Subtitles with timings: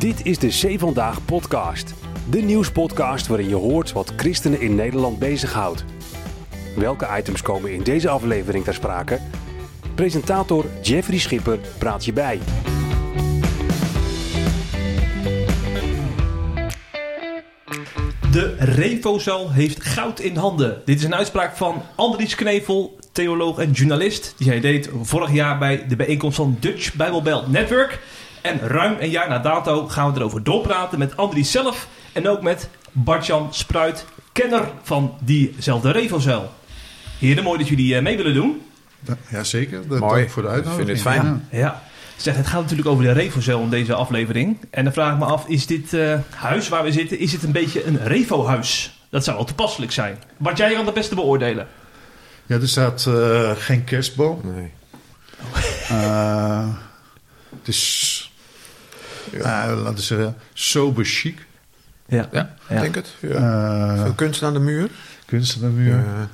[0.00, 1.94] Dit is de Zee Vandaag podcast.
[2.30, 5.84] De nieuwspodcast waarin je hoort wat christenen in Nederland bezighoudt.
[6.76, 9.18] Welke items komen in deze aflevering ter sprake?
[9.94, 12.38] Presentator Jeffrey Schipper praat je bij.
[18.32, 20.82] De Refozaal heeft goud in handen.
[20.84, 24.34] Dit is een uitspraak van Andries Knevel, theoloog en journalist.
[24.36, 27.98] Die hij deed vorig jaar bij de bijeenkomst van Dutch Bible Belt Network.
[28.40, 31.88] En ruim een jaar na dato gaan we erover doorpraten met Andries zelf.
[32.12, 36.52] En ook met Bartjan Spruit, kenner van diezelfde Refozaal.
[37.18, 38.62] Heren, mooi dat jullie eh, mee willen doen.
[39.30, 40.14] Jazeker, dat Mooi.
[40.20, 40.88] dank voor de uitnodiging.
[40.88, 41.46] Ik vind het fijn.
[41.50, 41.58] Ja.
[41.58, 41.82] Ja.
[42.16, 44.58] Zeg, het gaat natuurlijk over de Refozaal in deze aflevering.
[44.70, 47.42] En dan vraag ik me af, is dit eh, huis waar we zitten, is het
[47.42, 49.00] een beetje een Revo-huis?
[49.10, 50.18] Dat zou wel toepasselijk zijn.
[50.36, 51.68] Bart, jij kan het beste beoordelen.
[52.46, 54.40] Ja, er staat eh, geen kerstboom.
[54.44, 54.70] Nee.
[55.88, 56.68] Eh,
[57.58, 58.29] het is,
[59.32, 59.42] eh,
[59.76, 61.46] laten we zeggen, sober chic.
[62.06, 62.28] Ja.
[62.32, 63.14] Ja, ik denk het.
[63.20, 63.28] Ja.
[63.94, 64.88] Eh, Veel kunst aan de muur.
[65.26, 65.94] kunst aan de muur.
[65.96, 66.28] Ja.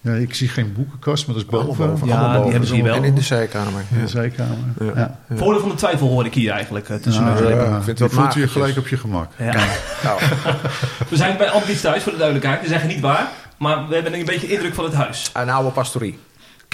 [0.00, 1.86] Ja, ik zie geen boekenkast, maar dat is boven.
[1.88, 2.06] boven.
[2.08, 2.94] Ja, allemaal die hebben ze hier wel.
[2.94, 3.82] En in de zijkamer.
[3.90, 4.02] In Ja.
[4.02, 4.56] de zijkamer.
[4.78, 4.86] Ja.
[4.86, 5.18] Ja.
[5.28, 5.36] Ja.
[5.36, 7.50] Voordeel van de twijfel hoor ik hier eigenlijk eh, tussen Nou, ja.
[7.64, 9.30] ja, ik vind wat voelt je gelijk op je gemak.
[9.38, 9.64] Ja.
[10.02, 10.20] Nou,
[11.10, 12.60] We zijn bij Andries thuis, voor de duidelijkheid.
[12.62, 15.30] We zeggen niet waar, maar we hebben een beetje indruk van het huis.
[15.32, 16.18] een oude pastorie.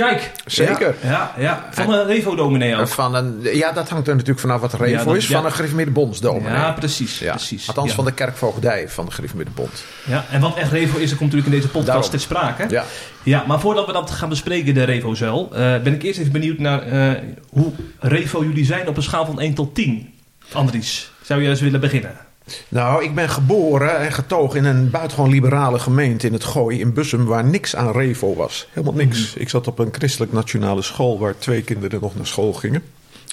[0.06, 0.30] Kijk.
[0.46, 0.94] Zeker.
[1.02, 1.68] Ja, ja.
[1.70, 2.88] Van een Revo-dominee ook.
[2.88, 5.28] Van een, ja, dat hangt er natuurlijk vanaf wat Ja, Revo dat- is.
[5.28, 5.36] ja.
[5.36, 6.52] Van een gereformeerde bondsdominee.
[6.52, 7.18] Ja, precies.
[7.18, 7.68] Precies.
[7.68, 9.84] Althans van de kerkvoogdij van de gereformeerde bond.
[10.04, 12.10] Ja, en wat echt Revo is, dat komt natuurlijk in deze podcast Daarom.
[12.10, 12.64] ter sprake.
[12.69, 12.84] Ja.
[13.22, 16.58] Ja, maar voordat we dat gaan bespreken, de Revo-zuil, eh, ben ik eerst even benieuwd
[16.58, 20.14] naar eh, hoe Revo jullie zijn op een schaal van 1 tot 10.
[20.52, 22.16] Andries, zou je eens willen beginnen?
[22.68, 26.92] Nou, ik ben geboren en getogen in een buitengewoon liberale gemeente in het Gooi in
[26.92, 28.68] Bussum, waar niks aan Revo was.
[28.72, 29.34] Helemaal niks.
[29.34, 32.82] Ik zat op een christelijk nationale school waar twee kinderen nog naar school gingen.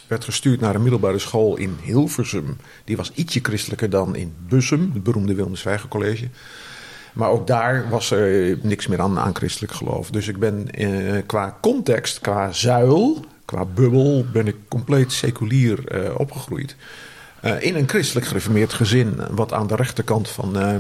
[0.08, 2.58] Werd gestuurd naar een middelbare school in Hilversum.
[2.84, 6.28] Die was ietsje christelijker dan in Bussum, het beroemde Zwijger College.
[7.14, 10.10] Maar ook daar was er niks meer aan, aan christelijk geloof.
[10.10, 16.20] Dus ik ben eh, qua context, qua zuil, qua bubbel, ben ik compleet seculier eh,
[16.20, 16.76] opgegroeid.
[17.46, 20.76] Eh, in een christelijk gereformeerd gezin, wat aan de rechterkant van, eh,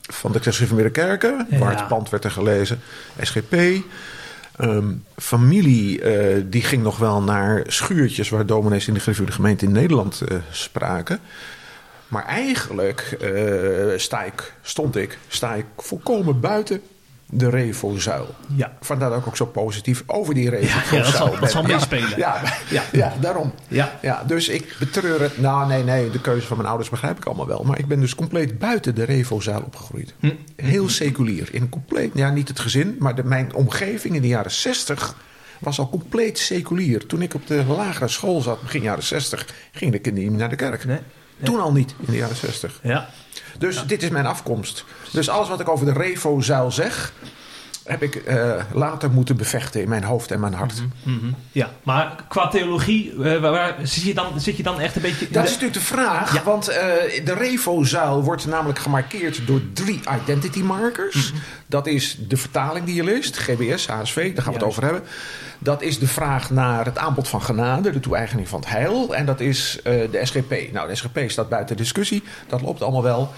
[0.00, 1.58] van de gereformeerde kerken, Ja.
[1.58, 2.80] waar het pand werd er gelezen,
[3.20, 3.54] SGP.
[4.56, 9.64] Ehm, familie eh, die ging nog wel naar schuurtjes waar dominees in de gereformeerde gemeente
[9.64, 11.20] in Nederland spraken.
[12.08, 16.80] Maar eigenlijk eh, sta ik, stond ik, sta ik volkomen buiten
[17.30, 18.34] de Revo-zuil.
[18.56, 18.72] Ja.
[18.80, 21.62] Vandaar dat ik ook zo positief over die Revo-zuil Ja, ja, dat zal- dat zal
[21.62, 22.18] meespelen.
[22.18, 22.42] Ja,
[22.92, 23.12] Ja.
[23.20, 23.52] daarom.
[23.68, 23.98] Ja.
[24.02, 25.38] Ja, dus ik betreur het.
[25.38, 27.62] Nou, nee, nee, de keuze van mijn ouders begrijp ik allemaal wel.
[27.64, 30.14] Maar ik ben dus compleet buiten de Revo-zaal opgegroeid.
[30.20, 30.30] Hm.
[30.56, 31.48] Heel seculier.
[31.52, 35.14] In compleet, ja, niet het gezin, maar de, mijn omgeving in de jaren 60
[35.58, 37.06] was al compleet seculier.
[37.06, 40.48] Toen ik op de lagere school zat, begin jaren 60, ging de kinderen niet naar
[40.48, 40.84] de kerk.
[40.84, 40.98] Nee.
[41.42, 42.80] Toen al niet, in de jaren 60.
[42.82, 43.08] Ja.
[43.58, 44.84] Dus dit is mijn afkomst.
[45.12, 47.12] Dus alles wat ik over de Revo-zuil zeg,
[47.86, 50.82] heb ik eh, later moeten bevechten in mijn hoofd en mijn hart.
[51.02, 51.26] Mhm.
[51.52, 51.70] ja.
[51.82, 55.24] Maar qua theologie, eh, waar, waar- zit, je dan, zit je dan echt een beetje...
[55.30, 56.42] Dat de- is natuurlijk de vraag, Ja.
[56.42, 56.76] want eh,
[57.24, 61.32] de Revo-zuil wordt namelijk gemarkeerd door drie identity markers.
[61.66, 65.02] Dat is de vertaling die je leest, GBS, HSV, daar gaan we het over hebben.
[65.58, 69.14] Dat is de vraag naar het aanbod van genade, de toe-eigening van het heil.
[69.14, 70.72] En dat is de SGP.
[70.72, 73.32] Nou, de SGP staat buiten discussie, dat loopt allemaal wel.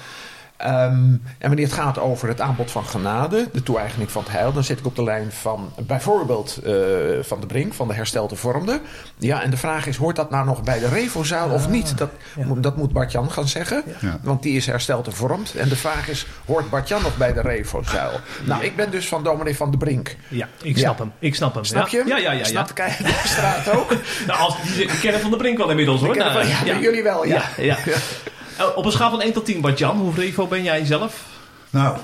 [0.59, 4.53] Ehm, en wanneer het gaat over het aanbod van genade, de toe-eigening van het heil,
[4.53, 6.73] dan zit ik op de lijn van bijvoorbeeld eh,
[7.21, 8.81] Van de Brink, van de herstelde vormde.
[9.19, 11.99] Ja, en de vraag is, hoort dat nou nog bij de Revo-zuil of niet?
[11.99, 12.45] Dat, ja.
[12.57, 14.19] dat moet Bart-Jan gaan zeggen, Ja.
[14.23, 15.55] want die is hersteld en vormd.
[15.55, 18.21] En de vraag is, hoort Bart-Jan nog bij de Revo-zuil?
[18.45, 20.17] Nou, ik ben dus van dominee Van de Brink.
[20.29, 21.05] Ja, ik snap Ja.
[21.05, 21.13] hem.
[21.19, 21.65] Ik snap hem.
[21.65, 21.99] Snap ja.
[21.99, 22.09] je?
[22.09, 22.39] Ja, ja, ja.
[22.39, 22.45] ja.
[22.45, 23.91] Snap de de straat ook?
[24.27, 26.17] Nou, als, die, kennen Van de Brink wel inmiddels hoor.
[26.17, 27.43] Nou, van- ja, jullie wel, ja.
[27.57, 27.97] ja, ja.
[28.77, 31.27] op een schaal van 1 tot 10, Bart-Jan, hoe Revo ben jij zelf?
[31.71, 31.99] Nou,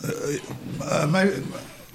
[0.00, 0.10] eh,
[1.02, 1.28] eh, mijn,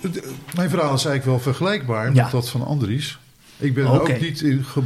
[0.02, 0.10] eh,
[0.56, 2.24] mijn verhaal is eigenlijk wel vergelijkbaar Ja.
[2.24, 3.18] met dat van Andries.
[3.58, 4.12] Ik ben Oké.
[4.14, 4.82] ook niet in, ge-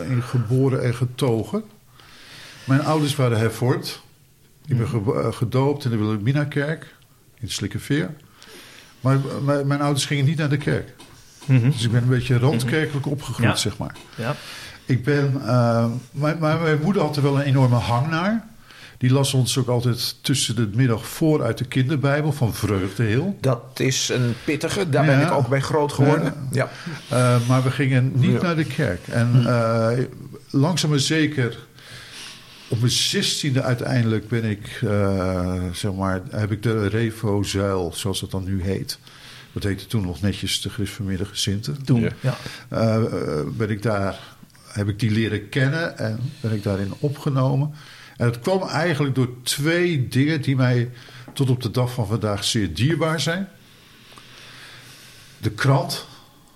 [0.00, 1.62] eh, in geboren en getogen.
[2.64, 4.02] Mijn ouders waren hervormd.
[4.66, 6.94] Ik ben ge- eh, gedoopt in de Wilhelminakerk
[7.40, 8.14] in Slikkerveer.
[9.00, 10.94] Maar eh, mijn, mijn ouders gingen niet naar de kerk.
[11.46, 13.56] Dus ik ben een beetje randkerkelijk opgegroeid, Ja.
[13.56, 13.96] zeg maar.
[14.16, 14.36] Ja.
[14.88, 18.46] Ik ben, eh, mijn, mijn, mijn moeder had er wel een enorme hang naar.
[18.98, 23.36] Die las ons ook altijd tussen de middag voor uit de kinderbijbel van Vreugdeheel.
[23.40, 26.34] Dat is een pittige, daar ben ik ook bij groot geworden.
[26.50, 26.68] Ja.
[27.08, 28.42] Eh, maar we gingen niet Ja.
[28.42, 29.08] naar de kerk.
[29.08, 30.04] En eh,
[30.50, 31.58] langzaam maar zeker,
[32.68, 38.30] op mijn zestiende uiteindelijk ben ik, eh, zeg maar, heb ik de Revo-zuil, zoals het
[38.30, 38.98] dan nu heet.
[39.52, 41.84] Dat heette toen nog netjes de gereformeerde gezinten.
[41.84, 42.10] Toen.
[42.20, 42.36] Ja.
[43.56, 44.18] Ben ik daar
[44.72, 47.74] heb ik die leren kennen en ben ik daarin opgenomen.
[48.16, 50.90] En het kwam eigenlijk door twee dingen die mij
[51.32, 53.48] tot op de dag van vandaag zeer dierbaar zijn.
[55.38, 56.06] De krant,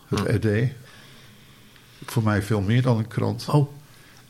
[0.09, 0.71] het RD.
[2.07, 3.49] Voor mij veel meer dan een krant.
[3.49, 3.73] Oh.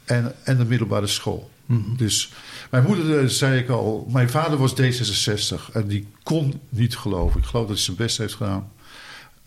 [0.05, 1.51] En, en de middelbare school.
[1.97, 2.33] Dus
[2.71, 7.41] mijn moeder, eh, zei ik al, mijn vader was D66 en die kon niet geloven.
[7.41, 8.73] Ik geloof dat hij zijn best heeft gedaan.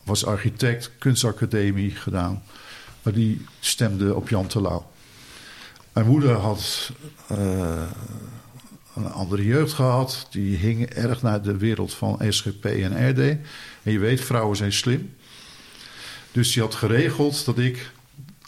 [0.03, 2.43] Was architect, kunstacademie gedaan.
[3.05, 4.91] Maar die stemde op Jan Terlouw.
[5.93, 6.91] Mijn moeder had
[7.27, 7.83] eh,
[8.95, 10.27] een andere jeugd gehad.
[10.29, 13.19] Die hing erg naar de wereld van SGP en RD.
[13.83, 15.15] En je weet, vrouwen zijn slim.
[16.31, 17.91] Dus die had geregeld dat ik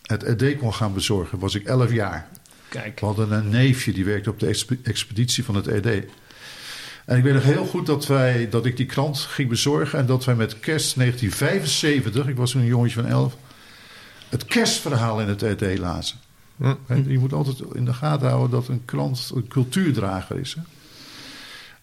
[0.01, 1.39] het RD kon gaan bezorgen.
[1.39, 2.27] Was ik 11 jaar.
[2.69, 3.00] Kijk.
[3.00, 5.86] We hadden een neefje die werkte op de expe- expeditie van het RD.
[7.06, 10.00] En ik weet nog heel goed dat, wij, dat ik die krant ging bezorgen.
[10.00, 13.38] En dat wij met kerst 1975, ik was toen een jongetje van 11,
[14.29, 16.18] het kerstverhaal in het RD lazen.
[16.57, 20.53] Hè, Je moet altijd in de gaten houden dat een krant een cultuurdrager is.
[20.53, 20.62] Hè?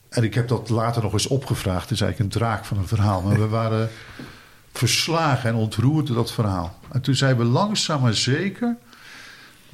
[0.09, 1.83] En ik heb dat later nog eens opgevraagd.
[1.83, 3.23] Het is eigenlijk een draak van een verhaal.
[3.23, 3.91] Maar we waren
[4.73, 6.79] verslagen en ontroerd door dat verhaal.
[6.93, 8.77] En toen zijn we langzaam maar zeker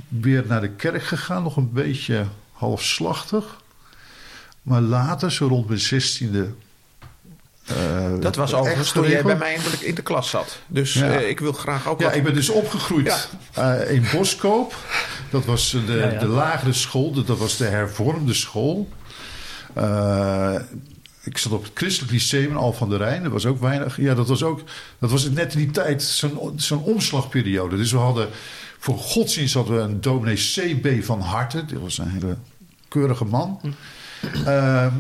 [0.09, 1.43] weer naar de kerk gegaan.
[1.43, 3.63] Nog een beetje halfslachtig.
[4.63, 6.53] Maar later, zo rond mijn zestiende...
[7.67, 7.75] eh,
[8.21, 10.59] Dat was overigens toen jij bij mij in de, in de klas zat.
[10.67, 11.11] Dus Ja.
[11.21, 12.15] eh, ik wil graag ook Ja, wat...
[12.17, 14.75] ik ben dus opgegroeid eh, in Boskoop.
[15.31, 16.19] Dat was de, Ja, ja.
[16.19, 18.89] de lagere school, de- dat was de hervormde school.
[19.75, 20.55] Eh,
[21.23, 23.23] ik zat op het Christelijk Lyceum in Al van der Rijn.
[23.23, 23.97] Dat was ook weinig.
[23.97, 24.61] Ja, dat was ook.
[24.99, 27.77] Dat was net in die tijd zo'n zo'n omslagperiode.
[27.77, 28.29] Dus we hadden.
[28.79, 31.05] Voor godsdienst hadden we een dominee C.B.
[31.05, 31.67] van Harten.
[31.73, 32.37] Dat was een hele
[32.89, 33.61] keurige man.
[34.47, 34.93] Ehm,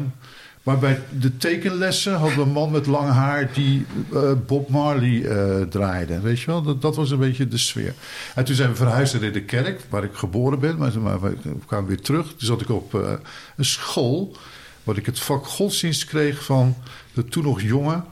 [0.62, 5.24] maar bij de tekenlessen hadden we een man met lang haar die eh, Bob Marley
[5.24, 6.20] eh, draaide.
[6.20, 7.94] Weet je wel, dat, dat was een beetje de sfeer.
[8.34, 10.76] En toen zijn we verhuisd naar de kerk, waar ik geboren ben.
[10.76, 11.36] Maar, maar we
[11.66, 12.26] kwamen weer terug.
[12.26, 13.12] Toen zat ik op eh,
[13.56, 14.36] een school
[14.84, 16.76] waar ik het vak godsdienst kreeg van
[17.12, 18.02] de toen nog jonge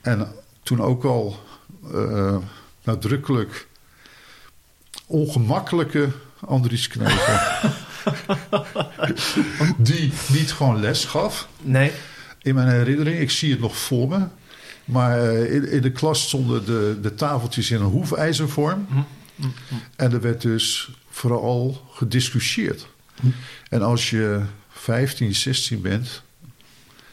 [0.00, 0.28] en
[0.62, 1.46] toen ook al
[2.82, 3.66] nadrukkelijk
[5.06, 6.08] ongemakkelijke
[6.40, 7.38] Andries Knevel.
[9.78, 11.48] die niet gewoon les gaf.
[11.62, 11.92] Nee.
[12.42, 14.26] In mijn herinnering, ik zie het nog voor me.
[14.84, 18.86] Maar eh, in, in de klas stonden de, de tafeltjes in een hoefijzervorm.
[19.96, 22.86] En er werd dus vooral gediscussieerd.
[23.68, 26.22] En als je 15, 16 bent,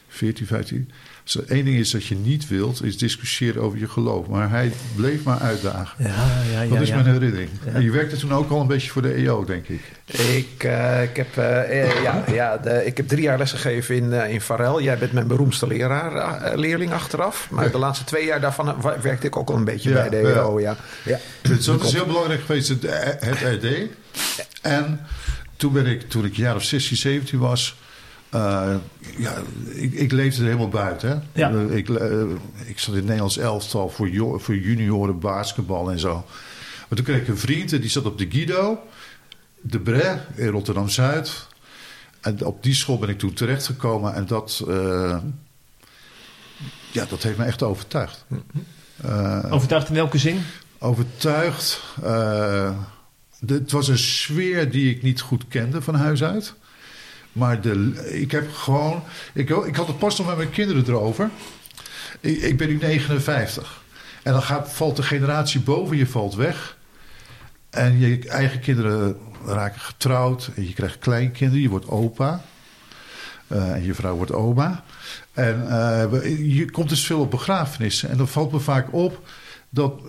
[0.08, 0.90] 14, 15.
[1.34, 4.26] Er één ding is dat je niet wilt, is discussiëren over je geloof.
[4.26, 6.04] Maar hij bleef maar uitdagen.
[6.04, 6.14] Ja,
[6.52, 6.68] ja, ja.
[6.68, 6.94] Dat is ja.
[6.94, 7.50] mijn herinnering.
[7.64, 7.72] Ja.
[7.72, 9.80] En je werkte toen ook al een beetje voor de EO, denk ik.
[10.06, 14.12] Ik, eh, ik, heb, eh, eh, ja, ja, de, ik heb drie jaar lesgegeven in,
[14.12, 14.82] in Varel.
[14.82, 17.48] Jij bent mijn beroemdste leraar, leerling achteraf.
[17.50, 20.28] Maar de laatste twee jaar daarvan werkte ik ook al een beetje Ja, bij de
[20.28, 20.60] EO.
[20.60, 20.76] Ja.
[21.04, 21.18] Ja.
[21.42, 22.82] Dus dat is heel belangrijk geweest, het,
[23.20, 23.66] het RD.
[24.62, 25.00] En
[25.56, 27.76] toen, ben ik, toen ik een jaar of 16, 17 was...
[28.36, 28.74] eh,
[29.18, 29.34] ja,
[29.74, 31.08] ik, ik leefde er helemaal buiten.
[31.08, 31.40] Hè?
[31.40, 31.50] Ja.
[31.50, 32.20] Eh, ik, eh,
[32.66, 36.14] ik zat in het Nederlands elftal voor, jo- voor junioren basketbal en zo.
[36.88, 38.78] Maar toen kreeg ik een vriend en die zat op de Guido...
[39.60, 41.46] de Bre in Rotterdam-Zuid.
[42.20, 44.14] En op die school ben ik toen terechtgekomen.
[44.14, 44.62] En dat,
[46.92, 48.24] ja, dat heeft me echt overtuigd.
[49.02, 50.40] Eh, Overtuigd in welke zin?
[50.78, 51.82] overtuigd.
[53.38, 56.54] De- het was een sfeer die ik niet goed kende van huis uit.
[57.36, 59.02] Maar de, ik heb gewoon.
[59.32, 61.30] Ik, ik had het pas nog met mijn kinderen erover.
[62.20, 63.82] Ik, ik ben nu 59.
[64.22, 66.76] En dan gaat, valt de generatie boven je valt weg.
[67.70, 70.50] En je eigen kinderen raken getrouwd.
[70.54, 71.62] En je krijgt kleinkinderen.
[71.62, 72.44] Je wordt opa.
[73.46, 74.84] Eh, en je vrouw wordt oma.
[75.32, 78.08] En eh, je komt dus veel op begrafenissen.
[78.10, 79.28] En dan valt me vaak op
[79.68, 80.00] dat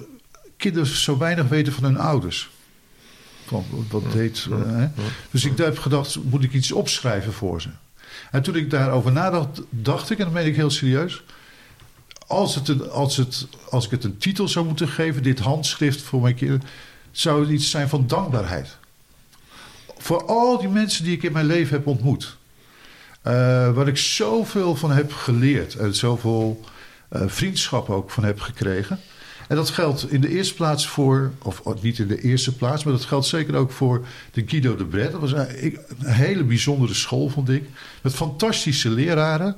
[0.57, 2.49] kinderen zo weinig weten van hun ouders.
[3.47, 4.87] Van, wat deed, eh, hè?
[5.31, 7.69] Dus ik heb gedacht, moet ik iets opschrijven voor ze?
[8.31, 11.23] En toen ik daarover nadacht, dacht ik, en dat meen ik heel serieus...
[12.27, 16.01] Als, het een, als, het, als ik het een titel zou moeten geven, dit handschrift
[16.01, 16.63] voor mijn kinderen...
[17.11, 18.77] zou het iets zijn van dankbaarheid.
[19.97, 22.37] Voor al die mensen die ik in mijn leven heb ontmoet.
[23.21, 23.33] Eh,
[23.73, 25.75] waar ik zoveel van heb geleerd.
[25.75, 26.61] En zoveel
[27.09, 28.99] eh, vriendschap ook van heb gekregen.
[29.47, 32.93] En dat geldt in de eerste plaats voor, of niet in de eerste plaats, maar
[32.93, 35.11] dat geldt zeker ook voor de Guido de Bret.
[35.11, 37.63] Dat was een, hele bijzondere school, vond ik.
[38.01, 39.55] Met fantastische leraren.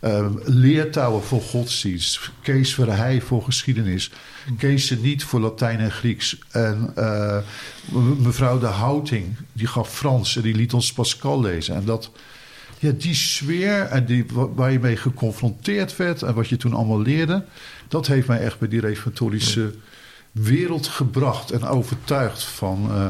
[0.00, 2.30] Eh, leertouwen voor godsdienst.
[2.42, 4.10] Kees Verheij voor geschiedenis.
[4.58, 6.38] Kees Niet voor Latijn en Grieks.
[6.50, 7.38] En eh,
[7.92, 11.74] me- mevrouw de Houting, die gaf Frans en die liet ons Pascal lezen.
[11.74, 12.10] En dat,
[12.78, 16.74] ja, die sfeer en die, wa- waar je mee geconfronteerd werd en wat je toen
[16.74, 17.44] allemaal leerde,
[17.88, 19.74] dat heeft mij echt bij die reformatorische
[20.32, 22.88] wereld gebracht en overtuigd van...
[22.90, 23.06] eh,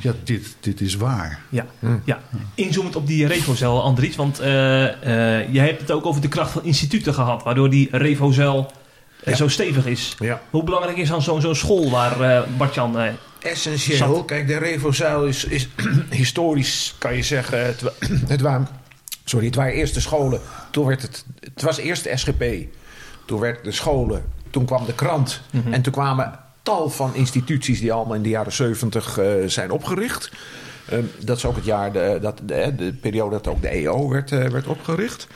[0.00, 1.40] ja, dit, dit is waar.
[1.48, 1.66] Ja,
[2.04, 2.20] ja.
[2.54, 4.16] inzoomend op die Revozel, Andries.
[4.16, 7.42] Want eh eh je hebt het ook over de kracht van instituten gehad.
[7.42, 8.72] Waardoor die Revozel
[9.24, 9.34] Ja.
[9.34, 10.16] zo stevig is.
[10.18, 10.40] Ja.
[10.50, 12.96] Hoe belangrijk is dan zo'n zo'n school waar eh Bartjan...
[13.42, 14.14] Essentieel.
[14.14, 14.24] Zat.
[14.24, 15.68] Kijk, de Revozuil is, is
[16.10, 17.92] historisch, kan je zeggen, het, wa-
[18.26, 18.68] het, waren,
[19.24, 20.40] sorry, het waren eerst de scholen.
[20.70, 22.44] Toen werd het, het was eerst de SGP.
[23.26, 24.24] Toen werd de scholen.
[24.50, 25.40] Toen kwam de krant.
[25.70, 30.30] En toen kwamen tal van instituties die allemaal in de jaren 70 eh, zijn opgericht.
[30.88, 34.08] Ehm, dat is ook het jaar, de, dat, de, de periode dat ook de EO
[34.08, 35.26] werd, eh, werd opgericht.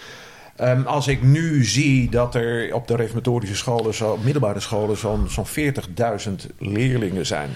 [0.56, 5.26] Ehm, als ik nu zie dat er op de reformatorische scholen, zo, middelbare scholen, zo'n
[5.28, 7.50] zo'n 40.000 leerlingen zijn.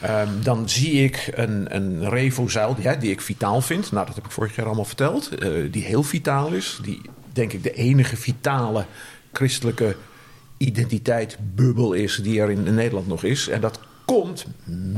[0.00, 3.92] Ehm, dan zie ik een, een revozuil die, ik vitaal vind.
[3.92, 5.28] Nou, dat heb ik vorig jaar allemaal verteld.
[5.28, 6.78] eh, die heel vitaal is.
[6.82, 7.00] Die,
[7.32, 8.84] denk ik, de enige vitale
[9.32, 9.96] christelijke
[10.56, 13.48] identiteitsbubbel is die er in, Nederland nog is.
[13.48, 14.46] En dat komt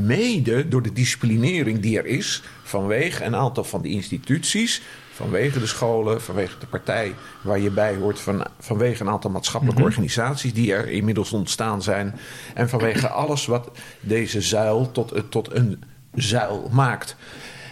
[0.01, 4.83] mede door de disciplinering die er is vanwege een aantal van die instituties,
[5.21, 9.83] vanwege de scholen, vanwege de partij waar je bij hoort, van, vanwege een aantal maatschappelijke
[9.83, 12.19] organisaties die er inmiddels ontstaan zijn
[12.55, 15.83] en vanwege alles wat deze zuil tot, tot een
[16.15, 17.17] zuil maakt.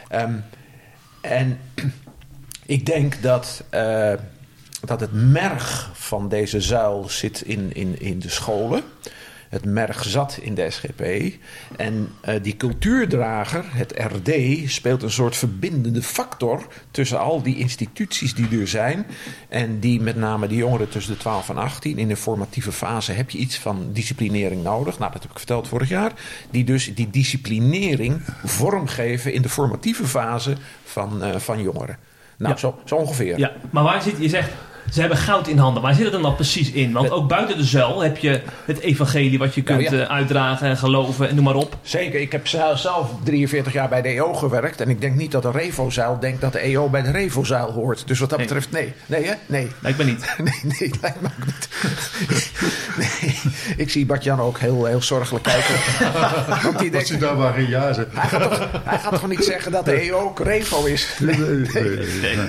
[0.09, 0.35] Ehm,
[1.21, 1.61] en
[2.67, 4.13] ik denk dat, eh,
[4.85, 8.83] dat het merg van deze zuil zit in, in, in de scholen.
[9.49, 11.03] Het merg zat in de SGP.
[11.77, 14.31] En eh, die cultuurdrager, het RD,
[14.71, 19.07] speelt een soort verbindende factor tussen al die instituties die er zijn.
[19.49, 21.99] En die met name die jongeren tussen de 12 en 18.
[21.99, 24.99] In de formatieve fase heb je iets van disciplinering nodig.
[24.99, 26.13] Nou, dat heb ik verteld vorig jaar.
[26.51, 31.99] Die dus die disciplinering vormgeven in de formatieve fase van, eh, van jongeren.
[32.37, 32.59] Nou, Ja.
[32.59, 33.39] zo, zo ongeveer.
[33.39, 34.51] Ja, maar waar zit, je zegt,
[34.93, 35.83] ze hebben goud in handen.
[35.83, 36.93] Waar zit het dan, dan precies in?
[36.93, 40.03] Want ook buiten de zuil heb je het evangelie wat je kunt Nou ja.
[40.03, 41.77] eh, uitdragen en geloven en noem maar op.
[41.83, 44.81] Zeker, ik heb zelf zelf 43 jaar bij de EO gewerkt.
[44.81, 48.03] En ik denk niet dat de Revozuil denkt dat de EO bij de Revozuil hoort.
[48.07, 48.47] Dus wat dat Nee.
[48.47, 48.93] betreft, nee.
[49.07, 49.33] Nee, hè?
[49.47, 49.69] Nee.
[49.81, 50.35] Lijkt me niet.
[50.39, 51.69] Nee, nee, lijkt me ook niet.
[52.99, 53.39] Nee,
[53.77, 55.75] ik zie Bart-Jan ook heel, heel zorgelijk kijken.
[56.63, 58.07] Want die Als je denkt, daar maar geen ja zegt.
[58.13, 61.17] hij gaat, toch, hij gaat toch niet zeggen dat de EO ook Revo is?
[61.21, 61.49] Nee, nee,
[61.83, 62.47] nee, nee.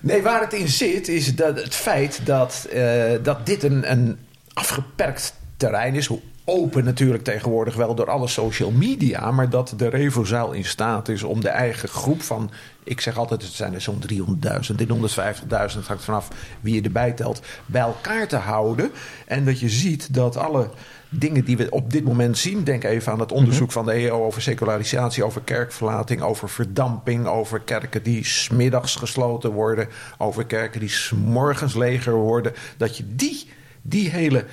[0.00, 4.18] Nee, waar het in zit is dat het feit dat, eh, dat dit een, een
[4.52, 6.08] afgeperkt terrein is.
[6.44, 9.30] Open natuurlijk tegenwoordig wel door alle social media.
[9.30, 12.50] Maar dat de Revozaal in staat is om de eigen groep van...
[12.84, 15.48] Ik zeg altijd, het zijn er zo'n 300.000, 150.000.
[15.48, 16.28] Het hangt vanaf
[16.60, 17.40] wie je erbij telt.
[17.66, 18.90] Bij elkaar te houden.
[19.26, 20.70] En dat je ziet dat alle
[21.14, 22.64] dingen die we op dit moment zien.
[22.64, 27.60] Denk even aan het onderzoek van de EO over secularisatie, over kerkverlating, over verdamping, over
[27.60, 29.88] kerken die smiddags gesloten worden,
[30.18, 32.52] over kerken die s'morgens leger worden.
[32.76, 33.46] Dat je die,
[33.82, 34.44] die hele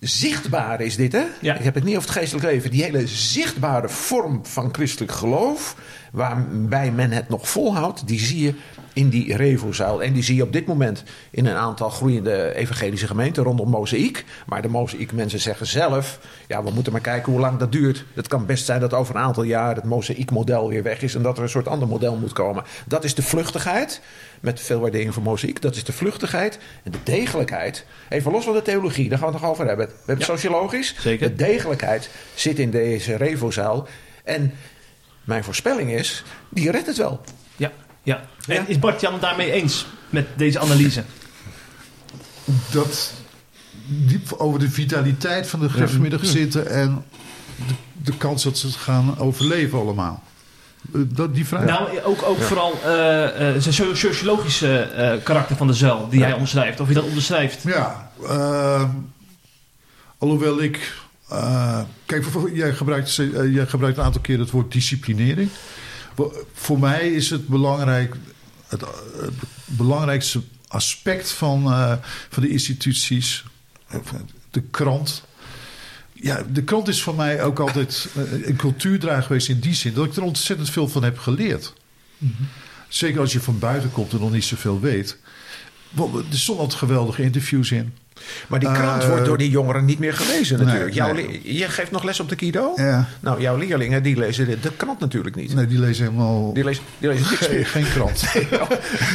[0.00, 1.24] zichtbare is dit, hè?
[1.40, 1.54] Ja.
[1.54, 2.70] Ik heb het niet over het geestelijk leven.
[2.70, 5.76] Die hele zichtbare vorm van christelijk geloof,
[6.12, 8.54] waarbij men het nog volhoudt, die zie je
[8.92, 10.02] in die Revozuil.
[10.02, 14.24] En die zie je op dit moment in een aantal groeiende evangelische gemeenten rondom Mozaïek.
[14.46, 18.04] Maar de Mozaïek mensen zeggen zelf, ja, we moeten maar kijken hoe lang dat duurt.
[18.14, 21.14] Het kan best zijn dat over een aantal jaar het Mozaïek model weer weg is
[21.14, 22.64] en dat er een soort ander model moet komen.
[22.86, 24.00] Dat is de vluchtigheid,
[24.40, 25.62] met veel waardering voor Mozaïek.
[25.62, 27.84] Dat is de vluchtigheid en de degelijkheid.
[28.08, 29.86] Even los van de theologie, daar gaan we het nog over hebben.
[29.86, 30.32] We hebben Ja.
[30.32, 30.94] sociologisch.
[30.98, 31.28] Zeker.
[31.28, 33.86] De degelijkheid zit in deze Revozaal.
[34.24, 34.52] En
[35.28, 37.20] mijn voorspelling is, die redt het wel.
[37.56, 37.70] Ja,
[38.02, 38.20] ja.
[38.46, 38.54] Ja.
[38.54, 41.02] En is Bart-Jan het daarmee eens met deze analyse?
[42.70, 43.12] dat
[43.86, 47.04] diep over de vitaliteit van de gereformeerde gezinnen en
[47.66, 50.22] de, de kans dat ze het gaan overleven allemaal.
[50.94, 51.64] Eh, Dat, die vraag.
[51.64, 56.22] Nou, ook, ook vooral eh, eh, zijn so- sociologische eh, karakter van de zuil die
[56.22, 56.80] hij omschrijft.
[56.80, 57.62] Of je dat onderschrijft.
[57.62, 58.84] Ja, eh,
[60.18, 60.92] alhoewel ik.
[61.28, 65.50] Eh, kijk, jij gebruikt, eh, jij gebruikt een aantal keer het woord disciplinering.
[66.52, 68.16] Voor- mij is het belangrijk.
[68.66, 68.88] Het, eh,
[69.20, 71.62] het belangrijkste aspect van,
[72.28, 73.44] van de instituties.
[74.50, 75.24] De krant.
[76.12, 78.08] Ja, de krant is voor mij ook altijd
[78.44, 81.72] een cultuurdraag geweest in die zin dat ik er ontzettend veel van heb geleerd.
[82.88, 85.18] Zeker als je van buiten komt en nog niet zoveel weet.
[85.96, 87.94] Er stonden altijd geweldige interviews in.
[88.48, 90.84] Maar die krant Eh, wordt door die jongeren niet meer gelezen natuurlijk.
[90.86, 91.40] nee, Jouw nee.
[91.44, 92.72] le- Je geeft nog les op de Kido?
[92.76, 93.08] Ja.
[93.20, 95.54] Nou, jouw leerlingen die lezen de, de krant natuurlijk niet.
[95.54, 97.66] Nee, die lezen helemaal Die lezen, die lezen niks geen, meer.
[97.66, 98.22] geen krant.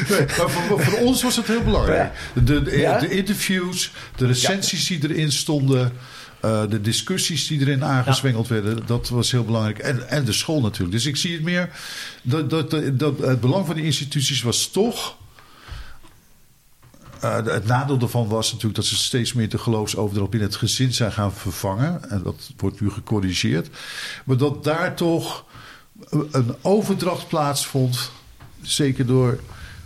[0.10, 2.12] Nee, maar voor, voor ons was het heel belangrijk.
[2.34, 3.00] De, de, Ja?
[3.00, 5.92] de interviews, de recensies die erin stonden...
[6.40, 9.78] eh, de discussies die erin aangezwengeld werden, dat was heel belangrijk.
[9.80, 10.92] En, en de school natuurlijk.
[10.92, 11.70] Dus ik zie het meer.
[12.22, 15.18] Dat, dat, dat, het belang van die instituties was toch
[17.24, 20.94] eh, het nadeel daarvan was natuurlijk dat ze steeds meer de geloofsoverdracht binnen het gezin
[20.94, 22.10] zijn gaan vervangen.
[22.10, 23.70] En dat wordt nu gecorrigeerd.
[24.26, 25.46] Maar dat daar toch
[26.10, 28.12] een overdracht plaatsvond.
[28.62, 29.40] Zeker door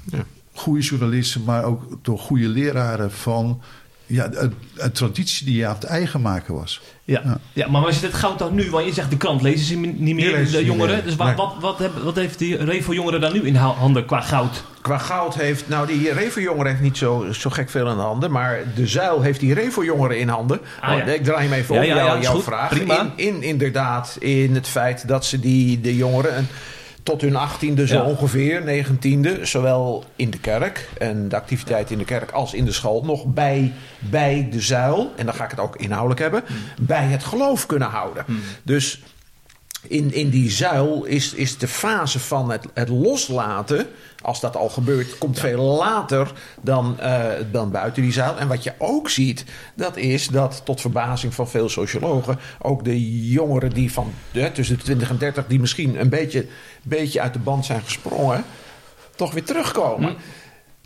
[0.04, 0.26] Ja.
[0.54, 3.62] goede journalisten, maar ook door goede leraren van
[4.08, 6.82] ja, een, een traditie die je aan het eigen maken was.
[7.04, 7.22] Ja.
[7.24, 7.38] Ja.
[7.54, 7.68] Ja.
[7.70, 8.70] maar waar zit het goud dan nu?
[8.70, 10.96] Want je zegt de krant lezen ze niet meer, de niet jongeren.
[10.96, 11.04] meer.
[11.04, 11.36] Dus wat, Nee.
[11.36, 14.64] wat, wat, heb- wat heeft die Revo jongeren dan nu in ha- handen qua goud?
[14.82, 18.60] Qua goud heeft, nou die Revo-jongeren heeft niet zo, zo gek veel in handen, maar
[18.76, 20.60] de zuil heeft die Revo-jongeren in handen.
[20.82, 21.04] Ah, Oh, ja.
[21.06, 22.44] Ik draai hem even Ja, op, ja, jou- jouw goed.
[22.44, 22.70] vraag.
[22.70, 23.02] Prima.
[23.02, 26.48] In, in inderdaad, in het feit dat ze die, de jongeren een-
[27.08, 28.04] tot hun achttiende zo Ja.
[28.04, 32.72] ongeveer, negentiende, zowel in de kerk en de activiteit in de kerk als in de
[32.72, 36.44] school, nog bij, bij de zuil, en dan ga ik het ook inhoudelijk hebben,
[36.82, 38.26] bij het geloof kunnen houden.
[38.64, 39.02] Dus
[39.88, 43.88] in, in die zuil is, is de fase van het, het loslaten,
[44.22, 48.38] als dat al gebeurt, komt veel later dan, eh, dan buiten die zuil.
[48.38, 53.28] En wat je ook ziet, dat is dat tot verbazing van veel sociologen, ook de
[53.30, 54.14] jongeren die van
[54.54, 56.46] tussen de 20 en 30, die misschien een beetje,
[56.84, 58.44] beetje uit de band zijn gesprongen,
[59.16, 60.16] toch weer terugkomen.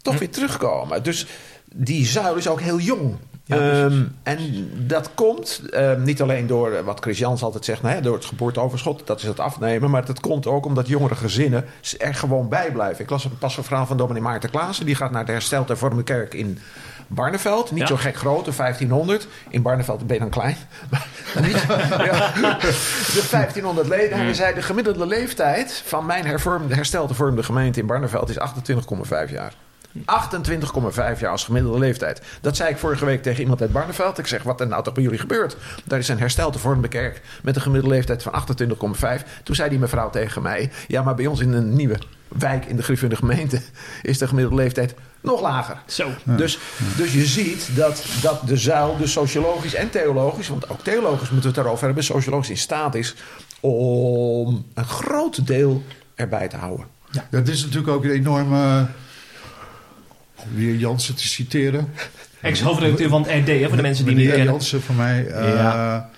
[0.02, 1.04] Toch weer terugkomen.
[1.04, 1.26] Dus
[1.74, 3.18] die zuil is ook heel jong.
[3.60, 7.96] Ehm, en dat komt ehm, niet alleen door eh, wat Chris Jans altijd zegt, nou,
[7.96, 11.66] hè, door het geboorteoverschot, dat is het afnemen, maar dat komt ook omdat jongere gezinnen
[11.98, 13.04] er gewoon bij blijven.
[13.04, 15.68] Ik las een pas een verhaal van dominee Maarten Klaassen, die gaat naar de Hersteld
[15.68, 16.60] Hervormde Kerk in
[17.08, 17.72] Barneveld.
[17.72, 17.88] Niet Ja.
[17.88, 19.28] zo gek groot, de 1500.
[19.50, 20.56] In Barneveld ben je dan klein.
[20.90, 21.08] Maar
[21.42, 21.62] niet,
[22.12, 22.32] ja.
[22.60, 24.12] De 1500 leden.
[24.18, 28.38] En hij zei, de gemiddelde leeftijd van mijn hervormde, hersteld hervormde gemeente in Barneveld is
[28.40, 29.54] 28,5 jaar.
[29.98, 32.22] 28,5 jaar als gemiddelde leeftijd.
[32.42, 34.18] Dat zei ik vorige week tegen iemand uit Barneveld.
[34.18, 35.58] Ik zeg, wat er nou toch bij jullie gebeurt?
[35.86, 38.34] Daar is een herstelde vormde kerk met een gemiddelde leeftijd van
[39.20, 39.28] 28,5.
[39.44, 40.72] Toen zei die mevrouw tegen mij...
[40.88, 43.62] ja, maar bij ons in een nieuwe wijk in de Griffende gemeente...
[44.02, 45.82] is de gemiddelde leeftijd nog lager.
[45.86, 46.10] Zo.
[46.24, 46.60] Dus,
[46.98, 50.48] dus je ziet dat, dat de zuil, dus sociologisch en theologisch...
[50.48, 52.04] want ook theologisch moeten we het daarover hebben...
[52.04, 53.16] sociologisch in staat is
[53.60, 55.84] om een groot deel
[56.16, 56.86] erbij te houden.
[57.12, 58.88] Ja, het is natuurlijk ook een enorme.
[60.44, 61.88] Om weer Jansen te citeren.
[62.42, 64.54] Ex-hoofdredacteur van het RD, hè, voor de mensen die niet Meneer kennen.
[64.54, 65.28] Jansen van mij.
[65.28, 66.10] eh, Ja.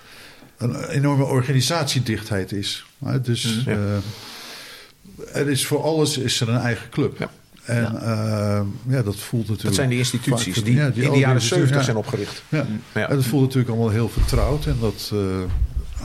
[0.58, 2.84] Een enorme organisatiedichtheid is.
[3.04, 3.70] Hè, Dus Mhm.
[3.70, 7.18] eh, er is voor alles is er een eigen club.
[7.18, 7.30] Ja.
[7.64, 8.64] En ja.
[8.88, 9.62] ja, dat voelt natuurlijk.
[9.62, 11.82] Dat zijn die instituties vaak- die, ja, in de jaren die- 70 ja.
[11.82, 12.42] zijn opgericht.
[12.48, 12.66] Ja.
[12.94, 13.08] Ja.
[13.08, 14.66] En dat voelt natuurlijk allemaal heel vertrouwd.
[14.66, 15.18] En dat eh,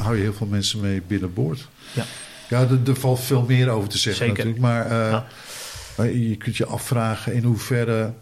[0.03, 1.67] hou je heel veel mensen mee binnenboord.
[1.93, 2.05] Ja.
[2.49, 4.45] Ja, er, er valt veel meer over te zeggen Zeker.
[4.45, 4.61] natuurlijk.
[4.89, 5.19] Maar, eh.
[5.99, 8.13] Maar je kunt je afvragen in hoeverre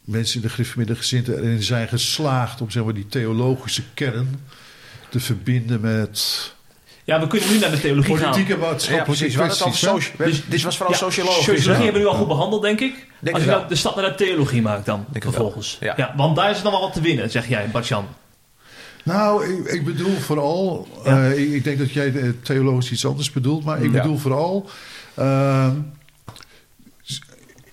[0.00, 2.60] mensen in de gereformeerde gezinten erin zijn geslaagd...
[2.60, 4.40] om zeg maar, die theologische kern
[5.08, 6.52] te verbinden met
[7.04, 8.30] Ja, we kunnen nu naar de theologie gaan.
[8.30, 9.34] politieke Ja, precies.
[9.34, 10.12] Het kwesties.
[10.16, 11.44] Dus- dit was vooral Ja, sociologisch.
[11.44, 11.82] Sociologie Ja.
[11.84, 13.06] hebben we nu al goed behandeld, denk ik.
[13.20, 15.76] Denk Als je het nou de stap naar de theologie maakt dan, Denk het vervolgens.
[15.80, 16.14] Ja.
[16.16, 18.06] want daar is er nog wel wat te winnen, zeg jij, Bartjan.
[19.04, 20.88] Nou, ik, ik bedoel vooral...
[21.04, 21.30] Ja.
[21.30, 23.64] eh, ik, ik denk dat jij eh, theologisch iets anders bedoelt...
[23.64, 24.02] maar ik Ja.
[24.02, 24.70] bedoel vooral...
[25.14, 25.70] eh,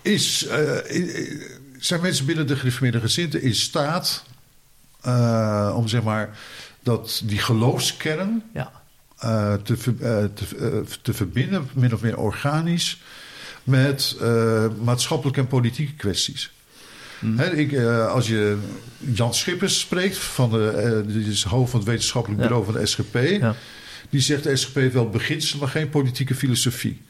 [0.05, 0.69] is, eh,
[1.79, 4.23] zijn mensen binnen de gereformeerde gezinten in staat...
[5.01, 6.37] eh, om zeg maar
[6.83, 8.71] dat die geloofskern Ja.
[9.17, 9.75] eh, te,
[10.33, 13.01] te, te verbinden, min of meer organisch,
[13.63, 14.17] met
[14.83, 16.51] maatschappelijke en politieke kwesties.
[17.53, 18.57] Ik, eh, als je
[18.97, 22.47] Jan Schippers spreekt, van de, die is hoofd van het wetenschappelijk Ja.
[22.47, 23.55] bureau van de SGP, Ja.
[24.09, 27.01] die zegt de SGP heeft wel beginselen, maar geen politieke filosofie.